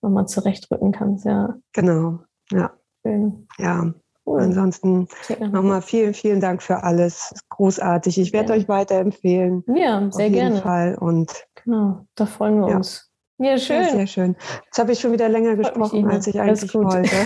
[0.00, 1.56] nochmal zurechtrücken kannst, ja.
[1.72, 2.72] Genau, ja.
[3.04, 3.46] Schön.
[3.58, 3.92] Ja.
[4.28, 4.42] Cool.
[4.42, 7.32] Ansonsten nochmal vielen, vielen Dank für alles.
[7.48, 8.18] Großartig.
[8.18, 8.58] Ich werde ja.
[8.58, 9.64] euch weiterempfehlen.
[9.68, 10.56] Ja, sehr Auf jeden gerne.
[10.56, 10.96] Fall.
[11.00, 11.32] Und
[11.64, 12.76] genau, da freuen wir ja.
[12.76, 13.10] uns.
[13.38, 13.82] Ja, schön.
[13.82, 14.36] Ja, sehr schön.
[14.66, 17.08] Jetzt habe ich schon wieder länger gesprochen, als ich eigentlich wollte.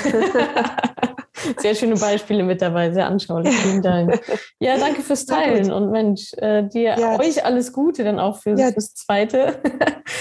[1.58, 3.52] Sehr schöne Beispiele mit dabei, sehr anschaulich.
[3.52, 4.20] Vielen Dank.
[4.60, 7.18] Ja, danke fürs Teilen und Mensch, äh, dir ja.
[7.18, 8.70] euch alles Gute dann auch fürs, ja.
[8.70, 9.60] fürs Zweite.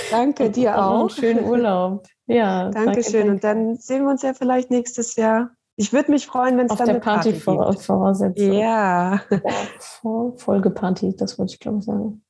[0.09, 1.01] Danke dir auch.
[1.01, 2.07] Einen schönen Urlaub.
[2.25, 2.71] Ja.
[2.71, 2.83] Dankeschön.
[2.83, 3.31] Danke, danke.
[3.31, 6.75] Und dann sehen wir uns ja vielleicht nächstes Jahr ich würde mich freuen, wenn es
[6.75, 7.83] dann der eine Party, Party gibt.
[7.83, 8.53] voraussetzen.
[8.53, 9.21] Ja.
[9.79, 12.21] Vor Folgeparty, das wollte ich glaube ich sagen.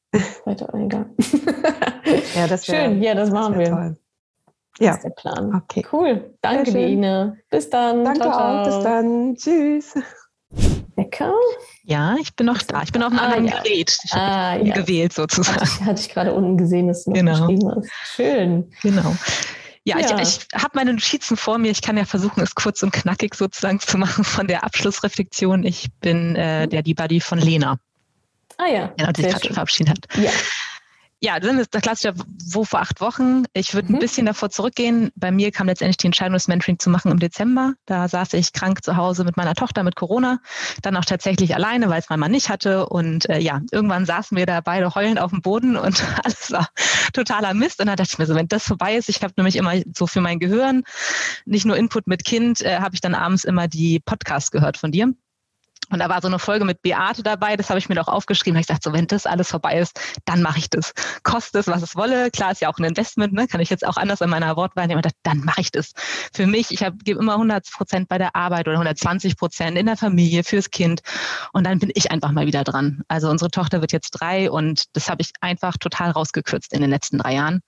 [0.45, 1.09] Weiter egal.
[2.35, 3.69] ja, das wär, Schön, ja, das, das machen wir.
[3.69, 3.97] Toll.
[4.77, 4.93] Das ja.
[4.95, 5.55] ist der Plan.
[5.55, 5.85] Okay.
[5.91, 6.33] Cool.
[6.41, 7.37] Danke dir, Ine.
[7.49, 8.03] Bis dann.
[8.03, 8.61] Danke ciao, ciao.
[8.61, 8.65] auch.
[8.65, 9.35] Bis dann.
[9.35, 9.93] Tschüss.
[10.95, 11.33] Becker?
[11.83, 12.81] Ja, ich bin noch da.
[12.83, 13.61] Ich bin auf einem ah, anderen ja.
[13.61, 13.97] Gerät.
[14.03, 14.73] Ich ah, habe ja.
[14.73, 15.59] gewählt sozusagen.
[15.59, 17.47] Hatte, hatte ich gerade unten gesehen, dass du noch genau.
[17.47, 17.89] geschrieben hast.
[18.03, 18.71] Schön.
[18.81, 19.15] Genau.
[19.83, 20.21] Ja, ja.
[20.21, 21.71] ich, ich habe meine Notizen vor mir.
[21.71, 25.63] Ich kann ja versuchen, es kurz und knackig sozusagen zu machen von der Abschlussreflexion.
[25.63, 27.79] Ich bin äh, der die Buddy von Lena.
[28.57, 28.93] Ah ja.
[28.99, 30.17] Ja, die sich gerade verabschiedet hat.
[30.17, 30.31] Ja.
[31.23, 32.15] Ja, das ist das klassische
[32.51, 33.43] Wo vor acht Wochen.
[33.53, 33.95] Ich würde mhm.
[33.95, 35.11] ein bisschen davor zurückgehen.
[35.15, 37.73] Bei mir kam letztendlich die Entscheidung, das Mentoring zu machen im Dezember.
[37.85, 40.39] Da saß ich krank zu Hause mit meiner Tochter mit Corona,
[40.81, 42.87] dann auch tatsächlich alleine, weil es mein Mann nicht hatte.
[42.87, 46.69] Und äh, ja, irgendwann saßen wir da beide heulend auf dem Boden und alles war
[47.13, 47.79] totaler Mist.
[47.79, 50.07] Und dann dachte ich mir so, wenn das vorbei ist, ich habe nämlich immer so
[50.07, 50.81] für mein Gehirn
[51.45, 54.91] nicht nur Input mit Kind, äh, habe ich dann abends immer die Podcasts gehört von
[54.91, 55.13] dir.
[55.91, 58.55] Und da war so eine Folge mit Beate dabei, das habe ich mir doch aufgeschrieben.
[58.55, 60.93] Da ich gesagt, so wenn das alles vorbei ist, dann mache ich das.
[61.23, 62.31] Kostet es, was es wolle.
[62.31, 63.47] Klar ist ja auch ein Investment, ne?
[63.47, 65.01] kann ich jetzt auch anders in meiner Wortwahl nehmen.
[65.23, 65.93] Dann mache ich das.
[66.33, 69.97] Für mich, ich gebe immer 100 Prozent bei der Arbeit oder 120 Prozent in der
[69.97, 71.01] Familie, fürs Kind.
[71.53, 73.03] Und dann bin ich einfach mal wieder dran.
[73.07, 76.89] Also unsere Tochter wird jetzt drei und das habe ich einfach total rausgekürzt in den
[76.89, 77.61] letzten drei Jahren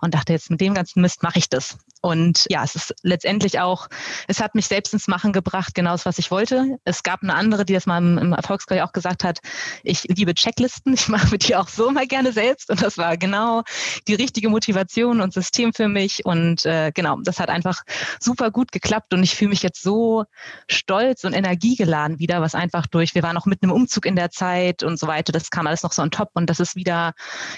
[0.00, 1.78] und dachte jetzt mit dem ganzen Mist mache ich das.
[2.00, 3.88] Und ja, es ist letztendlich auch,
[4.28, 6.78] es hat mich selbst ins Machen gebracht, genau das, was ich wollte.
[6.84, 9.40] Es gab eine andere, die das mal im, im auch gesagt hat,
[9.82, 12.70] ich liebe Checklisten, ich mache mit dir auch so mal gerne selbst.
[12.70, 13.62] Und das war genau
[14.06, 16.24] die richtige Motivation und System für mich.
[16.24, 17.82] Und äh, genau, das hat einfach
[18.20, 19.12] super gut geklappt.
[19.12, 20.24] Und ich fühle mich jetzt so
[20.68, 24.30] stolz und energiegeladen wieder, was einfach durch, wir waren auch mit einem Umzug in der
[24.30, 25.32] Zeit und so weiter.
[25.32, 26.30] Das kam alles noch so on top.
[26.34, 27.14] Und das ist wieder,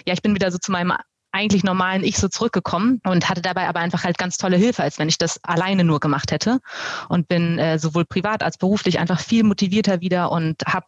[0.07, 0.93] ja, ich bin wieder so zu meinem
[1.33, 4.99] eigentlich normalen Ich so zurückgekommen und hatte dabei aber einfach halt ganz tolle Hilfe, als
[4.99, 6.61] wenn ich das alleine nur gemacht hätte
[7.09, 10.87] und bin äh, sowohl privat als beruflich einfach viel motivierter wieder und habe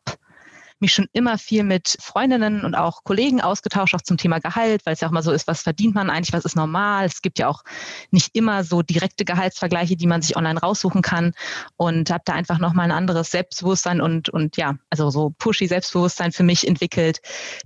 [0.83, 4.95] mich schon immer viel mit Freundinnen und auch Kollegen ausgetauscht, auch zum Thema Gehalt, weil
[4.95, 7.07] es ja auch mal so ist, was verdient man eigentlich, was ist normal.
[7.07, 7.63] Es gibt ja auch
[8.11, 11.33] nicht immer so direkte Gehaltsvergleiche, die man sich online raussuchen kann
[11.77, 16.33] und habe da einfach nochmal ein anderes Selbstbewusstsein und, und ja, also so pushy Selbstbewusstsein
[16.33, 17.21] für mich entwickelt,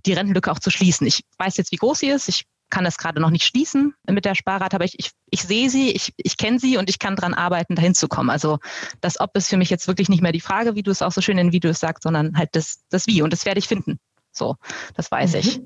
[0.05, 1.07] die Rentenlücke auch zu schließen.
[1.07, 2.29] Ich weiß jetzt, wie groß sie ist.
[2.29, 5.71] Ich kann das gerade noch nicht schließen mit der Sparrate, aber ich, ich, ich sehe
[5.71, 8.31] sie, ich, ich kenne sie und ich kann dran arbeiten, dahin zu kommen.
[8.31, 8.59] Also
[9.01, 11.13] das Ob ist für mich jetzt wirklich nicht mehr die Frage, wie du es auch
[11.13, 13.69] so schön in den Videos sagst, sondern halt das, das Wie und das werde ich
[13.69, 13.99] finden.
[14.33, 14.57] So,
[14.95, 15.39] das weiß mhm.
[15.39, 15.61] ich.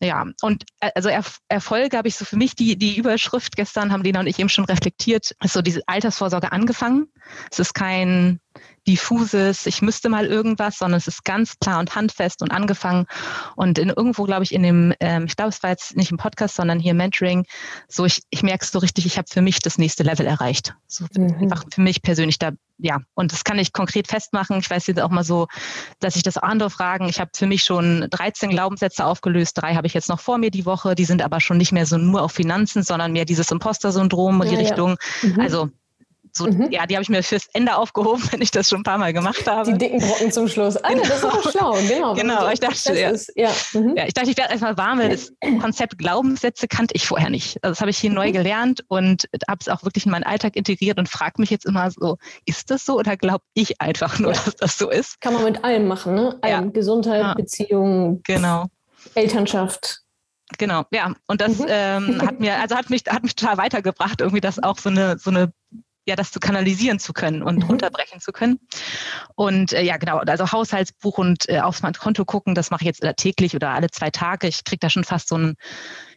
[0.00, 1.08] Ja, und äh, also
[1.48, 4.48] Erfolge habe ich so für mich die, die Überschrift gestern, haben Lena und ich eben
[4.48, 7.08] schon reflektiert, ist so diese Altersvorsorge angefangen.
[7.50, 8.40] Es ist kein
[8.86, 13.06] diffuses, ich müsste mal irgendwas, sondern es ist ganz klar und handfest und angefangen.
[13.56, 16.18] Und in irgendwo, glaube ich, in dem, ähm, ich glaube, es war jetzt nicht im
[16.18, 17.46] Podcast, sondern hier Mentoring,
[17.88, 20.74] so ich, ich merke es so richtig, ich habe für mich das nächste Level erreicht.
[20.86, 21.36] So mhm.
[21.40, 23.00] einfach für mich persönlich da, ja.
[23.14, 24.58] Und das kann ich konkret festmachen.
[24.58, 25.46] Ich weiß jetzt auch mal so,
[26.00, 27.08] dass ich das auch andere fragen.
[27.08, 30.50] Ich habe für mich schon 13 Glaubenssätze aufgelöst, drei habe ich jetzt noch vor mir
[30.50, 33.50] die Woche, die sind aber schon nicht mehr so nur auf Finanzen, sondern mehr dieses
[33.50, 34.96] Imposter-Syndrom, ja, die Richtung.
[35.22, 35.28] Ja.
[35.28, 35.40] Mhm.
[35.40, 35.70] Also
[36.36, 36.68] so, mhm.
[36.70, 39.12] ja, die habe ich mir fürs Ende aufgehoben, wenn ich das schon ein paar Mal
[39.12, 39.72] gemacht habe.
[39.72, 40.76] Die dicken Brocken zum Schluss.
[40.76, 41.02] Ah, genau.
[41.02, 42.14] das ist doch schlau, genau.
[42.24, 43.10] Genau, ich dachte, ja.
[43.10, 43.50] Ist, ja.
[43.72, 43.94] Mhm.
[43.96, 44.06] ja.
[44.06, 47.62] ich dachte, ich werde einfach warm, weil das Konzept Glaubenssätze kannte ich vorher nicht.
[47.62, 48.16] Also das habe ich hier mhm.
[48.16, 51.66] neu gelernt und habe es auch wirklich in meinen Alltag integriert und frage mich jetzt
[51.66, 52.16] immer so,
[52.46, 54.40] ist das so oder glaube ich einfach nur, ja.
[54.44, 55.20] dass das so ist?
[55.20, 56.38] Kann man mit allem machen, ne?
[56.42, 56.72] Allem.
[56.72, 58.66] Gesundheit, Beziehungen, genau.
[59.14, 60.04] Elternschaft.
[60.58, 61.14] Genau, ja.
[61.26, 61.66] Und das mhm.
[61.68, 65.18] ähm, hat mir, also hat mich, hat mich total weitergebracht, irgendwie das auch so eine,
[65.18, 65.52] so eine
[66.06, 67.64] ja, das zu kanalisieren zu können und mhm.
[67.64, 68.60] runterbrechen zu können.
[69.34, 72.86] Und äh, ja, genau, also Haushaltsbuch und äh, aufs mein Konto gucken, das mache ich
[72.86, 74.46] jetzt äh, täglich oder alle zwei Tage.
[74.46, 75.54] Ich kriege da schon fast so ein,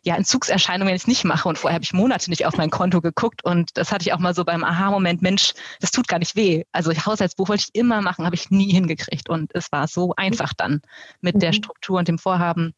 [0.04, 1.48] ja, Entzugserscheinung, wenn ich es nicht mache.
[1.48, 3.44] Und vorher habe ich Monate nicht auf mein Konto geguckt.
[3.44, 6.64] Und das hatte ich auch mal so beim Aha-Moment, Mensch, das tut gar nicht weh.
[6.72, 9.30] Also Haushaltsbuch wollte ich immer machen, habe ich nie hingekriegt.
[9.30, 10.82] Und es war so einfach dann
[11.22, 11.40] mit mhm.
[11.40, 12.74] der Struktur und dem Vorhaben.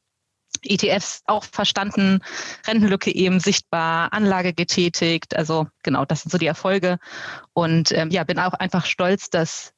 [0.64, 2.20] ETFs auch verstanden,
[2.68, 5.36] Rentenlücke eben sichtbar, Anlage getätigt.
[5.36, 6.97] Also genau, das sind so die Erfolge.
[7.53, 9.74] Und ähm, ja, bin auch einfach stolz, dass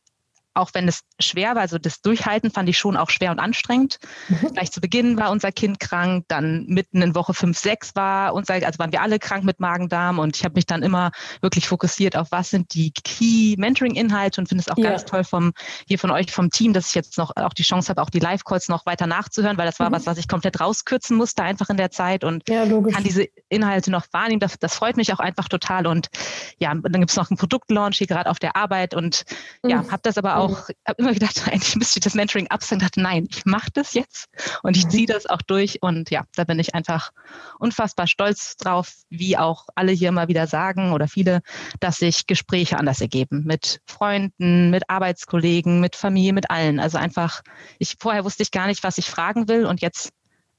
[0.54, 4.00] auch wenn es schwer war, also das Durchhalten fand ich schon auch schwer und anstrengend.
[4.28, 4.54] Mhm.
[4.54, 8.56] Gleich zu Beginn war unser Kind krank, dann mitten in Woche 5, 6 war unser,
[8.56, 12.18] also waren wir alle krank mit Magen-Darm und ich habe mich dann immer wirklich fokussiert
[12.18, 14.90] auf, was sind die Key-Mentoring-Inhalte und finde es auch ja.
[14.90, 15.54] ganz toll vom,
[15.88, 18.20] hier von euch vom Team, dass ich jetzt noch auch die Chance habe, auch die
[18.20, 19.94] Live-Calls noch weiter nachzuhören, weil das war mhm.
[19.94, 23.90] was, was ich komplett rauskürzen musste, einfach in der Zeit und ja, kann diese Inhalte
[23.90, 24.42] noch wahrnehmen.
[24.42, 26.10] Das, das freut mich auch einfach total und
[26.58, 29.24] ja, dann gibt es noch einen Produktlaunch hier gerade auf der Arbeit und
[29.64, 29.92] ja, mhm.
[29.92, 32.80] habe das aber auch auch, habe immer gedacht, eigentlich müsste ich das Mentoring absagen.
[32.80, 34.28] dachte, nein, ich mache das jetzt
[34.64, 34.90] und ich mhm.
[34.90, 35.82] ziehe das auch durch.
[35.82, 37.12] Und ja, da bin ich einfach
[37.60, 41.42] unfassbar stolz drauf, wie auch alle hier immer wieder sagen oder viele,
[41.80, 46.80] dass sich Gespräche anders ergeben mit Freunden, mit Arbeitskollegen, mit Familie, mit allen.
[46.80, 47.42] Also einfach,
[47.80, 50.12] ich vorher wusste ich gar nicht, was ich fragen will und jetzt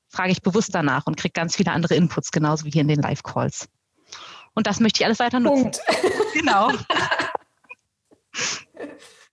[0.09, 3.01] frage ich bewusst danach und kriege ganz viele andere Inputs, genauso wie hier in den
[3.01, 3.69] Live-Calls.
[4.55, 5.71] Und das möchte ich alles weiter nutzen.
[5.71, 5.81] Punkt.
[6.35, 6.71] Genau.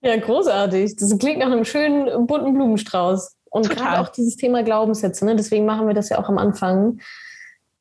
[0.02, 0.96] Ja, großartig.
[0.96, 3.36] Das klingt nach einem schönen bunten Blumenstrauß.
[3.52, 5.36] Und gerade auch dieses Thema Glaubenssätze, ne?
[5.36, 7.00] deswegen machen wir das ja auch am Anfang.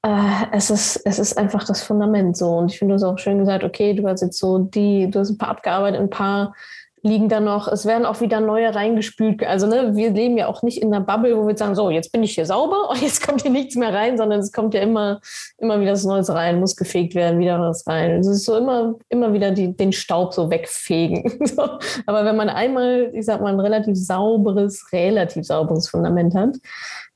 [0.03, 2.57] Äh, es, ist, es ist einfach das Fundament so.
[2.57, 5.21] Und ich finde, du hast auch schön gesagt, okay, du hast jetzt so die, du
[5.21, 6.55] hast ein paar abgearbeitet, ein paar
[7.03, 9.45] liegen da noch, es werden auch wieder neue reingespült.
[9.45, 12.13] Also ne, wir leben ja auch nicht in einer Bubble, wo wir sagen, so, jetzt
[12.13, 14.81] bin ich hier sauber und jetzt kommt hier nichts mehr rein, sondern es kommt ja
[14.81, 15.21] immer,
[15.59, 18.13] immer wieder was Neues rein, muss gefegt werden, wieder was rein.
[18.21, 21.25] Es ist so immer, immer wieder die, den Staub so wegfegen.
[22.07, 26.57] Aber wenn man einmal, ich sag mal, ein relativ sauberes, relativ sauberes Fundament hat,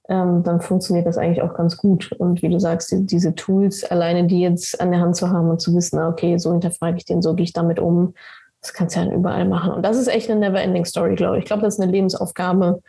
[0.09, 2.13] ähm, dann funktioniert das eigentlich auch ganz gut.
[2.13, 5.49] Und wie du sagst, die, diese Tools, alleine die jetzt an der Hand zu haben
[5.49, 8.15] und zu wissen, okay, so hinterfrage ich den, so gehe ich damit um,
[8.63, 9.73] das kannst du ja überall machen.
[9.73, 11.43] Und das ist echt eine Never-Ending-Story, glaube ich.
[11.43, 12.81] Ich glaube, das ist eine Lebensaufgabe,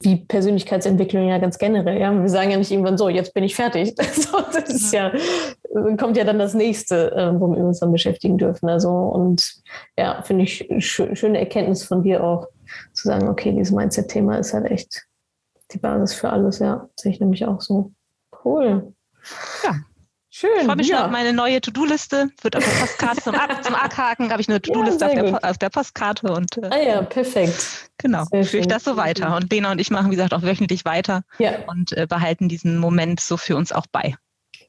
[0.00, 1.98] wie Persönlichkeitsentwicklung ja ganz generell.
[1.98, 2.12] Ja?
[2.12, 3.94] Wir sagen ja nicht irgendwann so, jetzt bin ich fertig.
[3.96, 4.18] das
[4.68, 5.10] ist ja,
[5.98, 8.68] kommt ja dann das nächste, äh, womit wir uns dann beschäftigen dürfen.
[8.68, 9.62] Also, und
[9.98, 12.48] ja, finde ich schöne Erkenntnis von dir auch,
[12.92, 15.06] zu sagen, okay, dieses Mindset-Thema ist halt echt
[15.72, 16.88] die Basis für alles, ja.
[16.96, 17.92] Sehe ich nämlich auch so.
[18.44, 18.94] Cool.
[19.64, 19.76] Ja,
[20.42, 20.50] Schön.
[20.58, 20.96] Ich freue mich ja.
[20.96, 22.30] schon auf meine neue To-Do-Liste.
[22.42, 25.58] Wird auf der Postkarte zum, Ab zum Abhaken, habe ich eine To-Do-Liste ja, auf, auf,
[25.58, 26.32] der Postkarte.
[26.32, 27.90] Und, äh, ah ja, perfekt.
[27.98, 29.36] Genau, sehr führe ich das so weiter.
[29.36, 31.52] Und Lena und ich machen, wie gesagt, auch wöchentlich weiter ja.
[31.68, 34.16] und äh, behalten diesen Moment so für uns auch bei.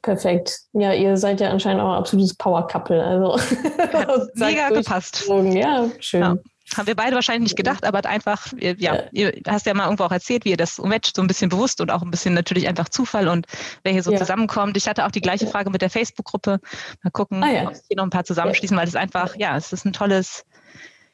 [0.03, 0.59] Perfekt.
[0.73, 3.03] Ja, ihr seid ja anscheinend auch ein absolutes Power-Couple.
[3.03, 3.39] Also
[4.35, 5.27] mega gepasst.
[5.27, 6.39] Ja, schön.
[6.73, 6.77] Ja.
[6.77, 10.03] Haben wir beide wahrscheinlich nicht gedacht, aber einfach, ja, ja, ihr hast ja mal irgendwo
[10.03, 12.67] auch erzählt, wie ihr das matcht, so ein bisschen bewusst und auch ein bisschen natürlich
[12.67, 13.45] einfach Zufall und
[13.83, 14.17] wer hier so ja.
[14.17, 14.77] zusammenkommt.
[14.77, 16.59] Ich hatte auch die gleiche Frage mit der Facebook-Gruppe.
[17.03, 17.67] Mal gucken, ah, ja.
[17.67, 20.45] ob hier noch ein paar zusammenschließen, weil es einfach, ja, es ist ein tolles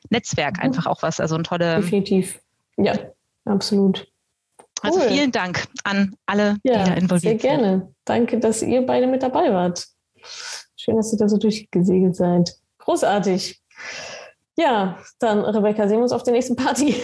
[0.09, 0.63] Netzwerk, mhm.
[0.63, 1.77] einfach auch was, also ein tolle.
[1.77, 2.39] Definitiv.
[2.77, 2.93] Ja,
[3.45, 4.07] absolut.
[4.81, 5.03] Also cool.
[5.03, 7.41] Also vielen Dank an alle, die da involviert sind.
[7.41, 7.79] Sehr gerne.
[7.79, 7.95] Sind.
[8.05, 9.85] Danke, dass ihr beide mit dabei wart.
[10.75, 12.55] Schön, dass ihr da so durchgesegelt seid.
[12.77, 13.61] Großartig.
[14.59, 16.91] Ja, dann Rebecca, sehen wir uns auf der nächsten Party.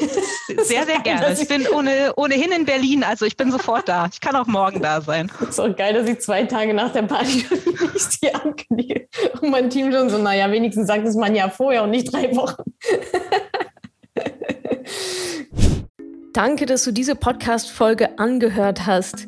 [0.63, 1.33] Sehr, sehr gerne.
[1.39, 4.07] Ich bin ohne, ohnehin in Berlin, also ich bin sofort da.
[4.11, 5.31] Ich kann auch morgen da sein.
[5.49, 7.45] Ist auch geil, dass ich zwei Tage nach der Party
[7.93, 9.07] nicht die ankündige.
[9.41, 12.35] Und mein Team schon so, naja, wenigstens sagt es man ja vorher und nicht drei
[12.35, 12.63] Wochen.
[16.33, 19.27] Danke, dass du diese Podcast-Folge angehört hast.